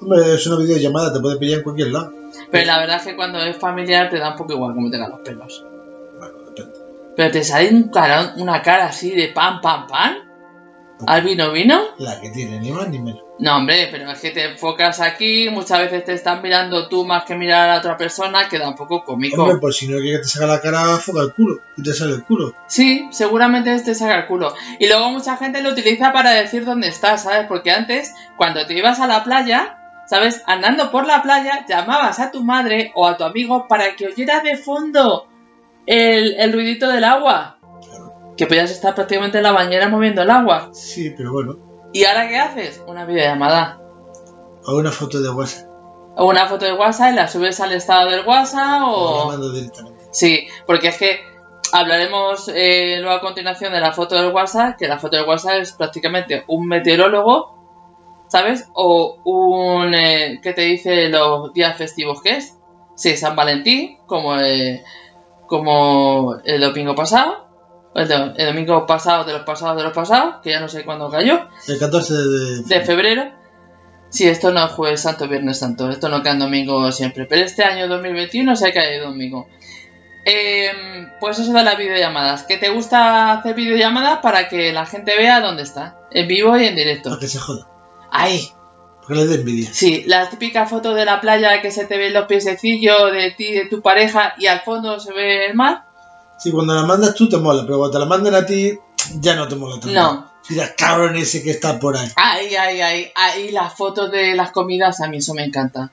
Hombre, 0.00 0.34
es 0.34 0.46
una 0.46 0.58
videollamada, 0.58 1.12
te 1.12 1.20
puede 1.20 1.38
pillar 1.38 1.58
en 1.58 1.64
cualquier 1.64 1.88
lado. 1.88 2.12
Pero 2.50 2.66
la 2.66 2.78
verdad 2.80 2.96
es 2.96 3.02
que 3.04 3.16
cuando 3.16 3.38
es 3.38 3.56
familiar 3.56 4.10
te 4.10 4.18
da 4.18 4.30
un 4.30 4.36
poco 4.36 4.52
igual 4.54 4.74
como 4.74 4.90
tengan 4.90 5.10
los 5.10 5.20
pelos. 5.20 5.64
Bueno, 6.18 6.38
depende. 6.50 6.78
Pero 7.16 7.30
te 7.32 7.44
sale 7.44 7.70
un 7.70 7.88
cara- 7.90 8.34
una 8.36 8.60
cara 8.60 8.86
así 8.86 9.14
de 9.14 9.28
pan, 9.28 9.60
pan, 9.60 9.86
pan. 9.86 10.16
Al 11.06 11.22
vino, 11.22 11.52
vino. 11.52 11.80
La 11.98 12.20
que 12.20 12.30
tiene, 12.30 12.58
ni 12.58 12.70
más 12.70 12.88
ni 12.88 12.98
menos. 12.98 13.22
No, 13.38 13.58
hombre, 13.58 13.88
pero 13.90 14.10
es 14.10 14.18
que 14.18 14.30
te 14.30 14.44
enfocas 14.44 15.00
aquí, 15.00 15.50
muchas 15.50 15.80
veces 15.80 16.04
te 16.04 16.14
están 16.14 16.40
mirando 16.40 16.88
tú 16.88 17.04
más 17.04 17.24
que 17.24 17.34
mirar 17.34 17.68
a 17.68 17.72
la 17.74 17.78
otra 17.80 17.96
persona, 17.98 18.48
queda 18.48 18.66
un 18.66 18.74
poco 18.74 19.04
cómico. 19.04 19.42
Hombre, 19.42 19.58
pues 19.60 19.76
si 19.76 19.88
no 19.88 19.98
quieres 19.98 20.20
que 20.20 20.22
te 20.22 20.28
saca 20.28 20.46
la 20.46 20.60
cara, 20.60 20.96
foca 20.96 21.20
el 21.20 21.34
culo. 21.34 21.60
Y 21.76 21.82
te 21.82 21.92
sale 21.92 22.14
el 22.14 22.24
culo. 22.24 22.54
Sí, 22.66 23.08
seguramente 23.10 23.78
te 23.78 23.94
saca 23.94 24.20
el 24.20 24.26
culo. 24.26 24.54
Y 24.78 24.88
luego 24.88 25.10
mucha 25.10 25.36
gente 25.36 25.60
lo 25.60 25.70
utiliza 25.70 26.12
para 26.14 26.30
decir 26.30 26.64
dónde 26.64 26.88
estás, 26.88 27.24
¿sabes? 27.24 27.46
Porque 27.46 27.70
antes, 27.70 28.14
cuando 28.38 28.64
te 28.66 28.72
ibas 28.72 28.98
a 28.98 29.06
la 29.06 29.22
playa, 29.22 29.78
¿sabes? 30.06 30.42
Andando 30.46 30.90
por 30.90 31.06
la 31.06 31.22
playa, 31.22 31.66
llamabas 31.68 32.18
a 32.20 32.30
tu 32.30 32.42
madre 32.42 32.92
o 32.94 33.06
a 33.06 33.18
tu 33.18 33.24
amigo 33.24 33.68
para 33.68 33.96
que 33.96 34.06
oyera 34.06 34.40
de 34.40 34.56
fondo 34.56 35.28
el, 35.84 36.36
el 36.38 36.52
ruidito 36.54 36.88
del 36.88 37.04
agua. 37.04 37.55
Que 38.36 38.46
podías 38.46 38.70
estar 38.70 38.94
prácticamente 38.94 39.38
en 39.38 39.44
la 39.44 39.52
bañera 39.52 39.88
moviendo 39.88 40.22
el 40.22 40.30
agua. 40.30 40.70
Sí, 40.72 41.10
pero 41.16 41.32
bueno. 41.32 41.56
¿Y 41.92 42.04
ahora 42.04 42.28
qué 42.28 42.38
haces? 42.38 42.82
Una 42.86 43.04
videollamada. 43.06 43.80
O 44.66 44.76
una 44.76 44.92
foto 44.92 45.22
de 45.22 45.30
WhatsApp. 45.30 45.68
O 46.16 46.26
una 46.26 46.46
foto 46.46 46.64
de 46.64 46.72
WhatsApp 46.74 47.12
y 47.12 47.16
la 47.16 47.28
subes 47.28 47.60
al 47.60 47.72
estado 47.72 48.10
del 48.10 48.26
WhatsApp 48.26 48.82
O 48.82 49.28
o... 49.28 49.50
directamente. 49.52 50.04
Sí, 50.12 50.46
porque 50.66 50.88
es 50.88 50.98
que 50.98 51.20
hablaremos 51.72 52.48
eh, 52.54 52.98
luego 53.00 53.16
a 53.16 53.20
continuación 53.20 53.72
de 53.72 53.80
la 53.80 53.92
foto 53.92 54.16
del 54.16 54.32
WhatsApp, 54.32 54.76
que 54.78 54.88
la 54.88 54.98
foto 54.98 55.16
del 55.16 55.26
WhatsApp 55.26 55.60
es 55.60 55.72
prácticamente 55.72 56.44
un 56.48 56.66
meteorólogo, 56.68 57.54
¿sabes? 58.28 58.68
O 58.74 59.18
un... 59.24 59.94
eh, 59.94 60.40
¿Qué 60.42 60.52
te 60.52 60.62
dice 60.62 61.08
los 61.08 61.52
días 61.52 61.76
festivos 61.76 62.20
que 62.22 62.36
es? 62.36 62.58
Sí, 62.94 63.16
San 63.16 63.36
Valentín, 63.36 63.98
como, 64.06 64.38
eh, 64.40 64.82
como 65.46 66.36
el 66.44 66.60
domingo 66.60 66.94
pasado. 66.94 67.45
El, 67.96 68.08
do- 68.08 68.34
el 68.36 68.46
domingo 68.46 68.86
pasado 68.86 69.24
de 69.24 69.32
los 69.32 69.42
pasados 69.42 69.76
de 69.76 69.82
los 69.84 69.92
pasados, 69.92 70.36
que 70.42 70.50
ya 70.50 70.60
no 70.60 70.68
sé 70.68 70.84
cuándo 70.84 71.10
cayó, 71.10 71.48
El 71.66 71.78
14 71.78 72.14
de, 72.14 72.62
de 72.62 72.80
febrero. 72.84 73.32
Sí, 74.10 74.28
esto 74.28 74.52
no 74.52 74.64
es 74.66 74.72
jueves 74.72 75.00
santo, 75.00 75.26
viernes 75.28 75.58
santo, 75.58 75.90
esto 75.90 76.08
no 76.08 76.22
cae 76.22 76.32
en 76.34 76.38
domingo 76.38 76.90
siempre, 76.92 77.26
pero 77.26 77.42
este 77.44 77.64
año 77.64 77.88
2021 77.88 78.54
se 78.54 78.72
cae 78.72 79.00
domingo. 79.00 79.48
Em, 80.24 81.08
pues 81.20 81.38
eso 81.38 81.52
de 81.52 81.62
las 81.62 81.78
videollamadas, 81.78 82.42
que 82.44 82.56
te 82.56 82.68
gusta 82.70 83.32
hacer 83.32 83.54
videollamadas 83.54 84.18
para 84.18 84.48
que 84.48 84.72
la 84.72 84.84
gente 84.86 85.16
vea 85.16 85.40
dónde 85.40 85.62
está, 85.62 86.00
en 86.10 86.26
vivo 86.26 86.56
y 86.56 86.64
en 86.66 86.74
directo. 86.74 87.10
Para 87.10 87.20
que 87.20 87.28
se 87.28 87.38
joda. 87.38 87.68
¡Ay! 88.10 88.48
Porque 89.00 89.14
le 89.22 89.26
dé 89.26 89.34
envidia. 89.36 89.68
Sí, 89.72 90.02
la 90.06 90.28
típica 90.28 90.66
foto 90.66 90.94
de 90.94 91.04
la 91.04 91.20
playa 91.20 91.60
que 91.62 91.70
se 91.70 91.86
te 91.86 91.96
ven 91.96 92.12
los 92.12 92.26
piececillos 92.26 93.12
de 93.12 93.30
ti, 93.32 93.52
de 93.52 93.66
tu 93.66 93.80
pareja 93.82 94.34
y 94.38 94.46
al 94.48 94.60
fondo 94.62 94.98
se 94.98 95.12
ve 95.12 95.46
el 95.46 95.54
mar. 95.54 95.84
Sí, 96.38 96.50
cuando 96.52 96.74
la 96.74 96.82
mandas 96.84 97.14
tú 97.14 97.28
te 97.28 97.36
mola, 97.38 97.62
pero 97.66 97.78
cuando 97.78 97.98
te 97.98 98.04
la 98.04 98.06
mandan 98.06 98.34
a 98.34 98.44
ti, 98.46 98.78
ya 99.20 99.34
no 99.36 99.48
te 99.48 99.56
mola 99.56 99.74
tanto. 99.80 99.88
No. 99.92 100.30
Mira, 100.48 100.74
cabrón 100.76 101.16
ese 101.16 101.42
que 101.42 101.50
está 101.50 101.78
por 101.80 101.96
ahí. 101.96 102.08
Ay, 102.16 102.54
ay, 102.54 102.80
ay, 102.80 103.12
ay, 103.14 103.50
las 103.50 103.74
fotos 103.74 104.10
de 104.12 104.34
las 104.36 104.52
comidas, 104.52 105.00
a 105.00 105.08
mí 105.08 105.16
eso 105.18 105.34
me 105.34 105.44
encanta. 105.44 105.90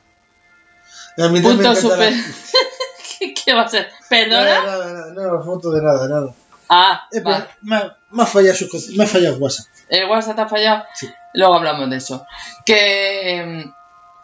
A 1.18 1.28
mí 1.30 1.42
Punto 1.42 1.70
me 1.70 1.76
super. 1.76 2.12
la- 2.12 2.24
¿Qué, 3.20 3.34
qué 3.34 3.54
va 3.54 3.62
a 3.64 3.68
ser? 3.70 3.90
¿Perdona? 4.10 4.64
nada, 4.64 5.14
nada, 5.14 5.32
no, 5.38 5.44
foto 5.44 5.72
de 5.72 5.82
nada, 5.82 6.08
nada. 6.08 6.34
Ah, 6.70 7.08
Eh, 7.12 7.22
va. 7.22 7.38
pero 7.38 7.48
me, 7.62 7.76
ha- 7.76 7.98
me 8.12 8.24
ha 8.24 8.26
fallado 8.26 8.56
su 8.56 8.68
cosa- 8.70 8.92
me 8.96 9.04
ha 9.04 9.08
fallado 9.08 9.38
WhatsApp. 9.38 9.66
¿El 9.90 10.10
WhatsApp 10.10 10.36
te 10.36 10.42
ha 10.42 10.48
fallado? 10.50 10.84
Sí. 10.96 11.10
Luego 11.34 11.56
hablamos 11.56 11.90
de 11.90 11.98
eso. 11.98 12.26
Que 12.66 13.64
mm, 13.66 13.74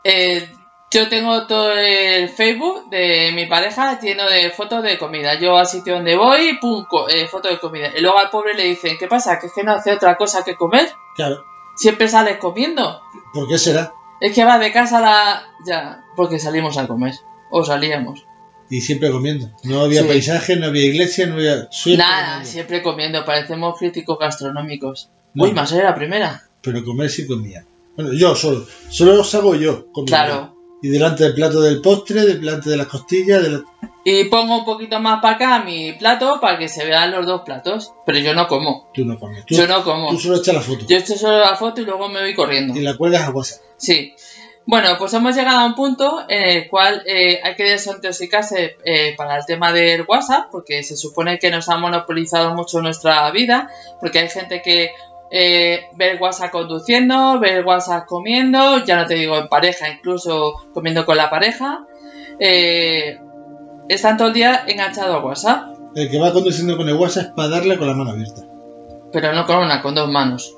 eh, 0.04 0.52
yo 0.92 1.08
tengo 1.08 1.46
todo 1.48 1.72
el 1.74 2.30
Facebook 2.30 2.90
de 2.90 3.32
mi 3.34 3.46
pareja 3.46 4.00
lleno 4.00 4.28
de 4.30 4.50
fotos 4.52 4.82
de 4.84 4.98
comida. 4.98 5.40
Yo 5.40 5.56
al 5.58 5.68
sitio 5.68 5.96
donde 5.96 6.16
voy, 6.16 6.58
pum, 6.60 6.86
eh, 7.14 7.28
foto 7.28 7.48
de 7.50 7.60
comida. 7.60 7.92
Y 7.96 8.02
luego 8.02 8.18
al 8.18 8.30
pobre 8.30 8.54
le 8.56 8.64
dicen, 8.66 8.98
¿qué 9.00 9.08
pasa? 9.08 9.40
¿Que 9.40 9.48
es 9.48 9.54
que 9.54 9.64
no 9.64 9.74
hace 9.74 9.92
otra 9.94 10.16
cosa 10.18 10.44
que 10.44 10.56
comer? 10.56 10.90
Claro. 11.16 11.44
Siempre 11.76 12.08
sales 12.08 12.38
comiendo. 12.38 13.02
¿Por 13.34 13.48
qué 13.48 13.58
será? 13.58 13.94
Es 14.20 14.34
que 14.34 14.44
va 14.44 14.58
de 14.60 14.72
casa 14.72 14.98
a 14.98 15.02
la... 15.02 15.44
Ya, 15.66 16.04
porque 16.16 16.40
salimos 16.40 16.78
a 16.78 16.88
comer. 16.88 17.14
O 17.52 17.64
salíamos. 17.64 18.26
Y 18.70 18.82
siempre 18.82 19.12
comiendo. 19.12 19.50
No 19.64 19.82
había 19.82 20.02
Sí. 20.02 20.08
paisaje, 20.08 20.56
no 20.58 20.68
había 20.68 20.86
iglesia, 20.86 21.26
no 21.28 21.36
había. 21.36 21.72
siempre 21.72 22.04
Nada, 22.04 22.26
comiendo. 22.26 22.50
siempre 22.52 22.82
comiendo. 22.84 23.26
Parecemos 23.26 23.78
críticos 23.80 24.18
gastronómicos. 24.20 25.10
No. 25.34 25.46
Uy, 25.46 25.54
más 25.54 25.72
era 25.72 25.86
la 25.92 25.96
primera. 25.96 26.44
Pero 26.62 26.84
comer 26.84 27.10
sí 27.10 27.26
comía. 27.26 27.64
Bueno, 27.96 28.12
yo 28.14 28.36
solo. 28.36 28.66
Solo 28.90 29.16
los 29.16 29.34
hago 29.36 29.56
yo. 29.56 29.86
comiendo. 29.92 30.06
Claro. 30.06 30.56
Y 30.82 30.90
delante 30.90 31.24
del 31.26 31.34
plato 31.34 31.62
del 31.62 31.82
postre, 31.82 32.26
delante 32.26 32.70
de 32.70 32.78
las 32.78 32.88
costillas. 32.88 33.42
De 33.44 33.50
la- 33.50 33.64
Y 34.06 34.24
pongo 34.26 34.60
un 34.60 34.66
poquito 34.66 35.00
más 35.00 35.22
para 35.22 35.36
acá 35.36 35.60
mi 35.64 35.92
plato 35.94 36.40
para 36.40 36.58
que 36.58 36.70
se 36.70 36.86
vean 36.86 37.12
los 37.12 37.26
dos 37.26 37.42
platos. 37.42 37.92
Pero 38.06 38.20
yo 38.20 38.34
no 38.34 38.48
como. 38.48 38.90
Tú 38.94 39.04
no 39.06 39.20
comes. 39.20 39.46
Tú, 39.46 39.56
Yo 39.56 39.68
no 39.68 39.84
como. 39.84 40.10
tú 40.10 40.20
solo 40.20 40.38
echas 40.38 40.56
la 40.56 40.62
foto. 40.62 40.86
Yo 40.88 40.98
echo 40.98 41.18
solo 41.18 41.40
la 41.40 41.56
foto 41.56 41.82
y 41.82 41.86
luego 41.86 42.08
me 42.08 42.22
voy 42.22 42.34
corriendo. 42.34 42.78
Y 42.78 42.82
la 42.82 42.96
cuelgas 42.96 43.24
a 43.28 43.32
WhatsApp. 43.32 43.62
Sí. 43.78 44.14
Bueno, 44.66 44.90
pues 45.00 45.12
hemos 45.16 45.36
llegado 45.36 45.60
a 45.62 45.66
un 45.66 45.74
punto 45.74 46.26
en 46.30 46.44
el 46.44 46.70
cual 46.70 47.02
eh, 47.08 47.40
hay 47.44 47.56
que 47.56 47.64
desintoxicarse 47.64 48.78
eh, 48.86 49.16
para 49.18 49.38
el 49.38 49.46
tema 49.46 49.72
del 49.74 50.06
WhatsApp, 50.08 50.50
porque 50.52 50.84
se 50.84 50.96
supone 50.96 51.40
que 51.40 51.50
nos 51.50 51.70
ha 51.70 51.78
monopolizado 51.78 52.54
mucho 52.54 52.80
nuestra 52.80 53.30
vida, 53.32 53.70
porque 54.00 54.20
hay 54.20 54.30
gente 54.30 54.62
que 54.62 54.92
eh, 55.32 55.88
ve 55.96 56.12
el 56.12 56.22
WhatsApp 56.22 56.52
conduciendo, 56.52 57.40
ve 57.40 57.58
el 57.58 57.66
WhatsApp 57.66 58.06
comiendo, 58.08 58.84
ya 58.84 58.98
no 58.98 59.06
te 59.06 59.16
digo 59.16 59.38
en 59.38 59.48
pareja, 59.48 59.90
incluso 59.90 60.54
comiendo 60.74 61.06
con 61.06 61.18
la 61.18 61.30
pareja. 61.30 61.86
Eh, 62.40 63.20
están 63.88 64.18
todo 64.18 64.30
el 64.30 64.34
día 64.34 64.64
enganchados 64.68 65.16
a 65.16 65.20
WhatsApp, 65.26 65.76
El 65.96 66.10
que 66.10 66.20
va 66.20 66.32
conduciendo 66.32 66.78
con 66.78 66.88
el 66.88 66.96
WhatsApp 66.96 67.26
es 67.26 67.32
para 67.32 67.50
darle 67.50 67.78
con 67.78 67.88
la 67.88 67.94
mano 67.94 68.12
abierta. 68.12 68.42
pero 69.12 69.34
no 69.34 69.46
con 69.46 69.58
una, 69.58 69.82
con 69.82 69.96
dos 69.96 70.10
manos. 70.10 70.56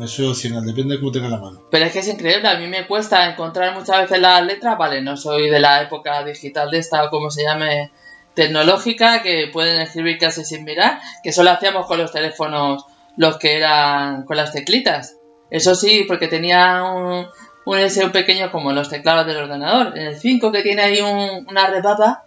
Eso 0.00 0.22
es 0.22 0.28
opcional, 0.28 0.64
depende 0.64 0.94
de 0.94 1.00
cómo 1.00 1.10
tenga 1.10 1.28
la 1.28 1.38
mano. 1.38 1.62
Pero 1.70 1.84
es 1.84 1.92
que 1.92 1.98
es 1.98 2.08
increíble, 2.08 2.48
a 2.48 2.56
mí 2.56 2.68
me 2.68 2.86
cuesta 2.86 3.28
encontrar 3.28 3.74
muchas 3.74 4.02
veces 4.02 4.20
las 4.20 4.44
letras, 4.44 4.78
vale, 4.78 5.02
no 5.02 5.16
soy 5.16 5.50
de 5.50 5.58
la 5.58 5.82
época 5.82 6.24
digital 6.24 6.70
de 6.70 6.78
esta 6.78 7.04
o 7.04 7.10
como 7.10 7.30
se 7.30 7.42
llame 7.42 7.90
tecnológica, 8.34 9.22
que 9.22 9.50
pueden 9.52 9.80
escribir 9.80 10.18
casi 10.18 10.44
sin 10.44 10.64
mirar, 10.64 11.00
que 11.22 11.32
solo 11.32 11.50
hacíamos 11.50 11.86
con 11.86 11.98
los 11.98 12.12
teléfonos 12.12 12.86
los 13.16 13.36
que 13.38 13.56
eran 13.56 14.24
con 14.24 14.36
las 14.36 14.52
teclitas. 14.52 15.16
Eso 15.50 15.74
sí, 15.74 16.04
porque 16.08 16.28
tenía 16.28 16.82
un, 16.84 17.26
un 17.66 18.10
pequeño 18.12 18.50
como 18.50 18.72
los 18.72 18.88
teclados 18.88 19.26
del 19.26 19.36
ordenador. 19.36 19.96
En 19.98 20.06
el 20.08 20.16
5 20.18 20.50
que 20.52 20.62
tiene 20.62 20.82
ahí 20.82 21.00
un- 21.00 21.46
una 21.48 21.66
rebaba, 21.66 22.24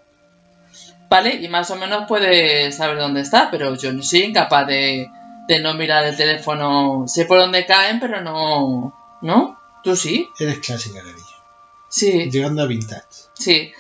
¿vale? 1.09 1.35
Y 1.35 1.47
más 1.47 1.69
o 1.71 1.75
menos 1.75 2.05
puede 2.07 2.71
saber 2.71 2.97
dónde 2.97 3.21
está, 3.21 3.49
pero 3.51 3.75
yo 3.75 3.91
no 3.93 4.03
soy 4.03 4.23
incapaz 4.23 4.67
de, 4.67 5.09
de 5.47 5.59
no 5.59 5.73
mirar 5.73 6.05
el 6.05 6.15
teléfono. 6.17 7.05
Sé 7.07 7.25
por 7.25 7.39
dónde 7.39 7.65
caen, 7.65 7.99
pero 7.99 8.21
no... 8.21 8.93
¿No? 9.21 9.59
¿Tú 9.83 9.95
sí? 9.95 10.27
Eres 10.39 10.59
clásica, 10.59 10.99
cariño. 10.99 11.17
Sí. 11.89 12.29
Llegando 12.29 12.61
a 12.63 12.65
vintage. 12.67 13.05
Sí. 13.33 13.71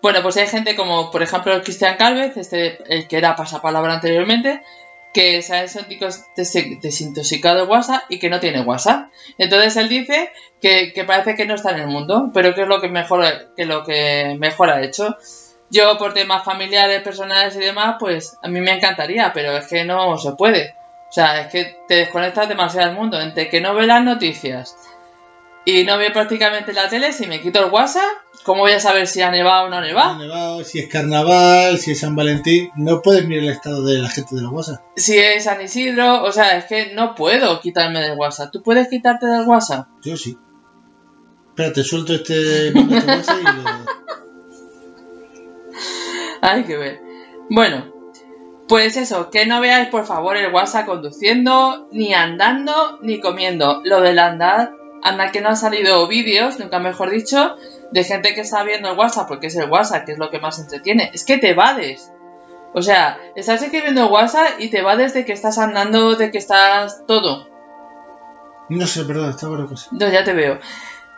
Bueno, 0.00 0.20
pues 0.22 0.36
hay 0.36 0.46
gente 0.48 0.74
como, 0.76 1.10
por 1.10 1.22
ejemplo, 1.22 1.60
Cristian 1.62 1.96
Calvez, 1.96 2.36
este, 2.36 2.78
el 2.92 3.06
que 3.08 3.16
era 3.16 3.36
pasapalabra 3.36 3.94
anteriormente, 3.94 4.62
que 5.12 5.42
se 5.42 5.54
ha 5.56 5.64
desintox- 5.64 6.24
des- 6.36 6.80
desintoxicado 6.80 7.56
de 7.56 7.70
WhatsApp 7.70 8.02
y 8.08 8.18
que 8.18 8.30
no 8.30 8.40
tiene 8.40 8.62
WhatsApp. 8.62 9.10
Entonces 9.38 9.76
él 9.76 9.88
dice 9.88 10.30
que, 10.60 10.92
que 10.92 11.04
parece 11.04 11.34
que 11.34 11.46
no 11.46 11.54
está 11.54 11.70
en 11.72 11.80
el 11.80 11.86
mundo, 11.88 12.30
pero 12.32 12.54
que 12.54 12.62
es 12.62 12.68
lo 12.68 12.80
que 12.80 12.88
mejor, 12.88 13.24
que 13.56 13.66
lo 13.66 13.84
que 13.84 14.36
mejor 14.38 14.70
ha 14.70 14.82
hecho. 14.82 15.16
Yo, 15.70 15.96
por 15.98 16.12
temas 16.12 16.44
familiares, 16.44 17.02
personales 17.02 17.56
y 17.56 17.60
demás, 17.60 17.96
pues 17.98 18.36
a 18.42 18.48
mí 18.48 18.60
me 18.60 18.72
encantaría, 18.72 19.32
pero 19.32 19.56
es 19.56 19.66
que 19.66 19.84
no 19.84 20.18
se 20.18 20.32
puede. 20.32 20.74
O 21.08 21.12
sea, 21.12 21.42
es 21.42 21.46
que 21.52 21.76
te 21.88 21.96
desconectas 21.96 22.48
demasiado 22.48 22.88
del 22.88 22.96
mundo. 22.96 23.20
Entre 23.20 23.48
que 23.48 23.60
no 23.60 23.74
ve 23.74 23.86
las 23.86 24.02
noticias 24.02 24.76
y 25.64 25.84
no 25.84 25.96
ve 25.98 26.10
prácticamente 26.10 26.72
la 26.72 26.88
tele, 26.88 27.12
si 27.12 27.26
me 27.26 27.40
quito 27.40 27.64
el 27.64 27.70
WhatsApp, 27.70 28.02
¿cómo 28.42 28.62
voy 28.62 28.72
a 28.72 28.80
saber 28.80 29.06
si 29.06 29.22
ha 29.22 29.30
nevado 29.30 29.66
o 29.66 29.68
no 29.68 29.76
ha 29.76 29.78
Ha 29.78 29.82
nevado? 29.82 30.18
nevado, 30.18 30.64
si 30.64 30.80
es 30.80 30.88
carnaval, 30.88 31.78
si 31.78 31.92
es 31.92 32.00
San 32.00 32.16
Valentín, 32.16 32.70
no 32.76 33.00
puedes 33.02 33.26
mirar 33.26 33.44
el 33.44 33.50
estado 33.50 33.84
de 33.84 33.98
la 33.98 34.08
gente 34.08 34.34
de 34.34 34.42
los 34.42 34.50
WhatsApp. 34.52 34.80
Si 34.96 35.16
es 35.18 35.44
San 35.44 35.60
Isidro, 35.62 36.24
o 36.24 36.32
sea, 36.32 36.56
es 36.56 36.64
que 36.64 36.92
no 36.94 37.14
puedo 37.14 37.60
quitarme 37.60 38.00
del 38.00 38.18
WhatsApp. 38.18 38.50
¿Tú 38.52 38.62
puedes 38.62 38.88
quitarte 38.88 39.26
del 39.26 39.46
WhatsApp? 39.46 39.86
Yo 40.02 40.16
sí. 40.16 40.36
Espérate, 41.50 41.84
suelto 41.84 42.14
este, 42.14 42.68
este 42.68 42.80
WhatsApp 43.06 43.38
y 43.40 43.44
lo- 43.44 44.02
Hay 46.40 46.64
que 46.64 46.76
ver. 46.76 47.00
Bueno, 47.50 47.92
pues 48.68 48.96
eso, 48.96 49.30
que 49.30 49.46
no 49.46 49.60
veáis 49.60 49.88
por 49.88 50.06
favor 50.06 50.36
el 50.36 50.52
WhatsApp 50.52 50.86
conduciendo, 50.86 51.88
ni 51.92 52.14
andando, 52.14 52.98
ni 53.02 53.20
comiendo. 53.20 53.80
Lo 53.84 54.00
del 54.00 54.18
andar, 54.18 54.72
anda 55.02 55.30
que 55.32 55.40
no 55.40 55.48
han 55.50 55.56
salido 55.56 56.06
vídeos, 56.08 56.58
nunca 56.58 56.78
mejor 56.78 57.10
dicho, 57.10 57.56
de 57.90 58.04
gente 58.04 58.34
que 58.34 58.40
está 58.42 58.62
viendo 58.64 58.90
el 58.90 58.98
WhatsApp, 58.98 59.28
porque 59.28 59.48
es 59.48 59.56
el 59.56 59.70
WhatsApp, 59.70 60.04
que 60.06 60.12
es 60.12 60.18
lo 60.18 60.30
que 60.30 60.38
más 60.40 60.58
entretiene. 60.58 61.10
Es 61.12 61.24
que 61.24 61.38
te 61.38 61.50
evades. 61.50 62.12
O 62.74 62.80
sea, 62.82 63.18
estás 63.36 63.62
escribiendo 63.62 64.06
WhatsApp 64.08 64.58
y 64.58 64.68
te 64.70 64.78
evades 64.78 65.12
de 65.14 65.24
que 65.24 65.32
estás 65.32 65.58
andando, 65.58 66.14
de 66.16 66.30
que 66.30 66.38
estás 66.38 67.02
todo. 67.06 67.48
No 68.70 68.86
sé, 68.86 69.04
perdón, 69.04 69.30
estaba 69.30 69.54
otra 69.54 69.66
cosa. 69.66 69.90
No, 69.92 70.08
ya 70.08 70.24
te 70.24 70.32
veo. 70.32 70.58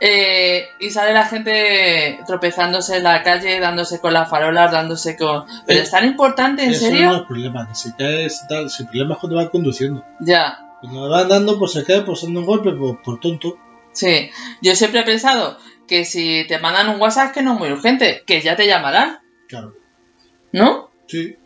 Eh, 0.00 0.66
y 0.80 0.90
sale 0.90 1.12
la 1.12 1.24
gente 1.26 2.18
tropezándose 2.26 2.96
en 2.96 3.04
la 3.04 3.22
calle, 3.22 3.60
dándose 3.60 4.00
con 4.00 4.12
las 4.12 4.28
farolas, 4.28 4.72
dándose 4.72 5.16
con... 5.16 5.44
¿Pero 5.66 5.78
Eh, 5.78 5.82
es 5.82 5.90
tan 5.90 6.04
importante, 6.04 6.64
en 6.64 6.72
Eso 6.72 6.86
serio? 6.86 7.10
no 7.10 7.16
es 7.18 7.22
problema, 7.22 7.68
que 7.68 7.74
se 7.76 7.94
cae, 7.94 8.28
se 8.28 8.46
tal. 8.48 8.68
Si 8.68 8.82
el 8.82 8.88
problema 8.88 9.14
es 9.14 9.20
cuando 9.20 9.36
va 9.36 9.48
conduciendo. 9.50 10.04
Ya, 10.20 10.58
Cuando 10.80 11.08
va 11.08 11.20
andando, 11.20 11.58
pues 11.58 11.72
se 11.72 11.84
cae, 11.84 12.02
pues 12.02 12.22
dando 12.22 12.40
un 12.40 12.46
golpe, 12.46 12.72
pues 12.72 12.96
por 13.04 13.20
tonto. 13.20 13.56
Sí. 13.94 14.30
Yo 14.60 14.74
siempre 14.76 15.00
he 15.00 15.04
pensado 15.04 15.58
que 15.88 16.04
si 16.04 16.44
te 16.46 16.58
mandan 16.58 16.88
un 16.88 17.00
WhatsApp 17.00 17.32
que 17.32 17.42
no 17.42 17.54
es 17.54 17.58
muy 17.58 17.70
urgente, 17.70 18.22
que 18.26 18.40
ya 18.40 18.56
te 18.56 18.66
llamarán, 18.66 19.20
Claro. 19.48 19.74
¿no? 20.52 20.90
Sí. 21.06 21.36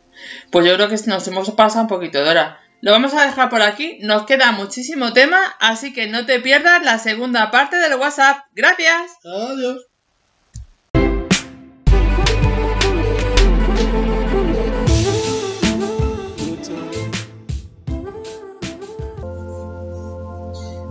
Pues 0.50 0.66
yo 0.66 0.74
creo 0.74 0.88
que 0.88 0.96
nos 1.06 1.26
hemos 1.28 1.50
pasado 1.52 1.82
un 1.82 1.88
poquito 1.88 2.22
de 2.22 2.28
hora. 2.30 2.60
Lo 2.80 2.92
vamos 2.92 3.12
a 3.14 3.26
dejar 3.26 3.50
por 3.50 3.62
aquí, 3.62 3.98
nos 4.02 4.24
queda 4.24 4.52
muchísimo 4.52 5.12
tema, 5.12 5.38
así 5.58 5.92
que 5.92 6.06
no 6.06 6.26
te 6.26 6.38
pierdas 6.40 6.82
la 6.84 6.98
segunda 6.98 7.50
parte 7.50 7.76
del 7.76 7.94
WhatsApp. 7.96 8.44
Gracias. 8.54 9.18
Adiós. 9.24 9.86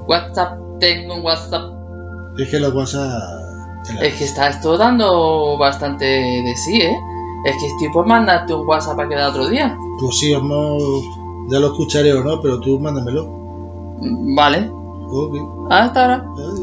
WhatsApp, 0.07 0.59
tengo 0.79 1.15
un 1.15 1.25
WhatsApp. 1.25 1.71
Es 2.37 2.49
que 2.49 2.59
los 2.59 2.73
WhatsApp. 2.73 3.09
la- 3.95 4.01
Es 4.05 4.15
que 4.15 4.23
está 4.25 4.49
esto 4.49 4.77
dando 4.77 5.57
bastante 5.57 6.05
de 6.05 6.53
sí, 6.55 6.81
¿eh? 6.81 6.95
Es 7.45 7.55
que 7.59 7.67
estoy 7.67 7.89
por 7.93 8.05
mandarte 8.05 8.53
un 8.53 8.67
WhatsApp 8.67 8.95
para 8.97 9.07
quedar 9.09 9.29
otro 9.29 9.47
día. 9.47 9.77
Pues 9.99 10.17
sí, 10.17 10.33
vamos. 10.33 10.83
Ya 11.49 11.59
lo 11.59 11.67
escucharé 11.67 12.11
o 12.13 12.23
no, 12.23 12.41
pero 12.41 12.59
tú 12.59 12.79
mándamelo. 12.79 13.25
Vale. 14.35 14.69
Ok. 15.09 15.35
Hasta 15.69 16.01
ahora. 16.01 16.25
Adiós. 16.35 16.61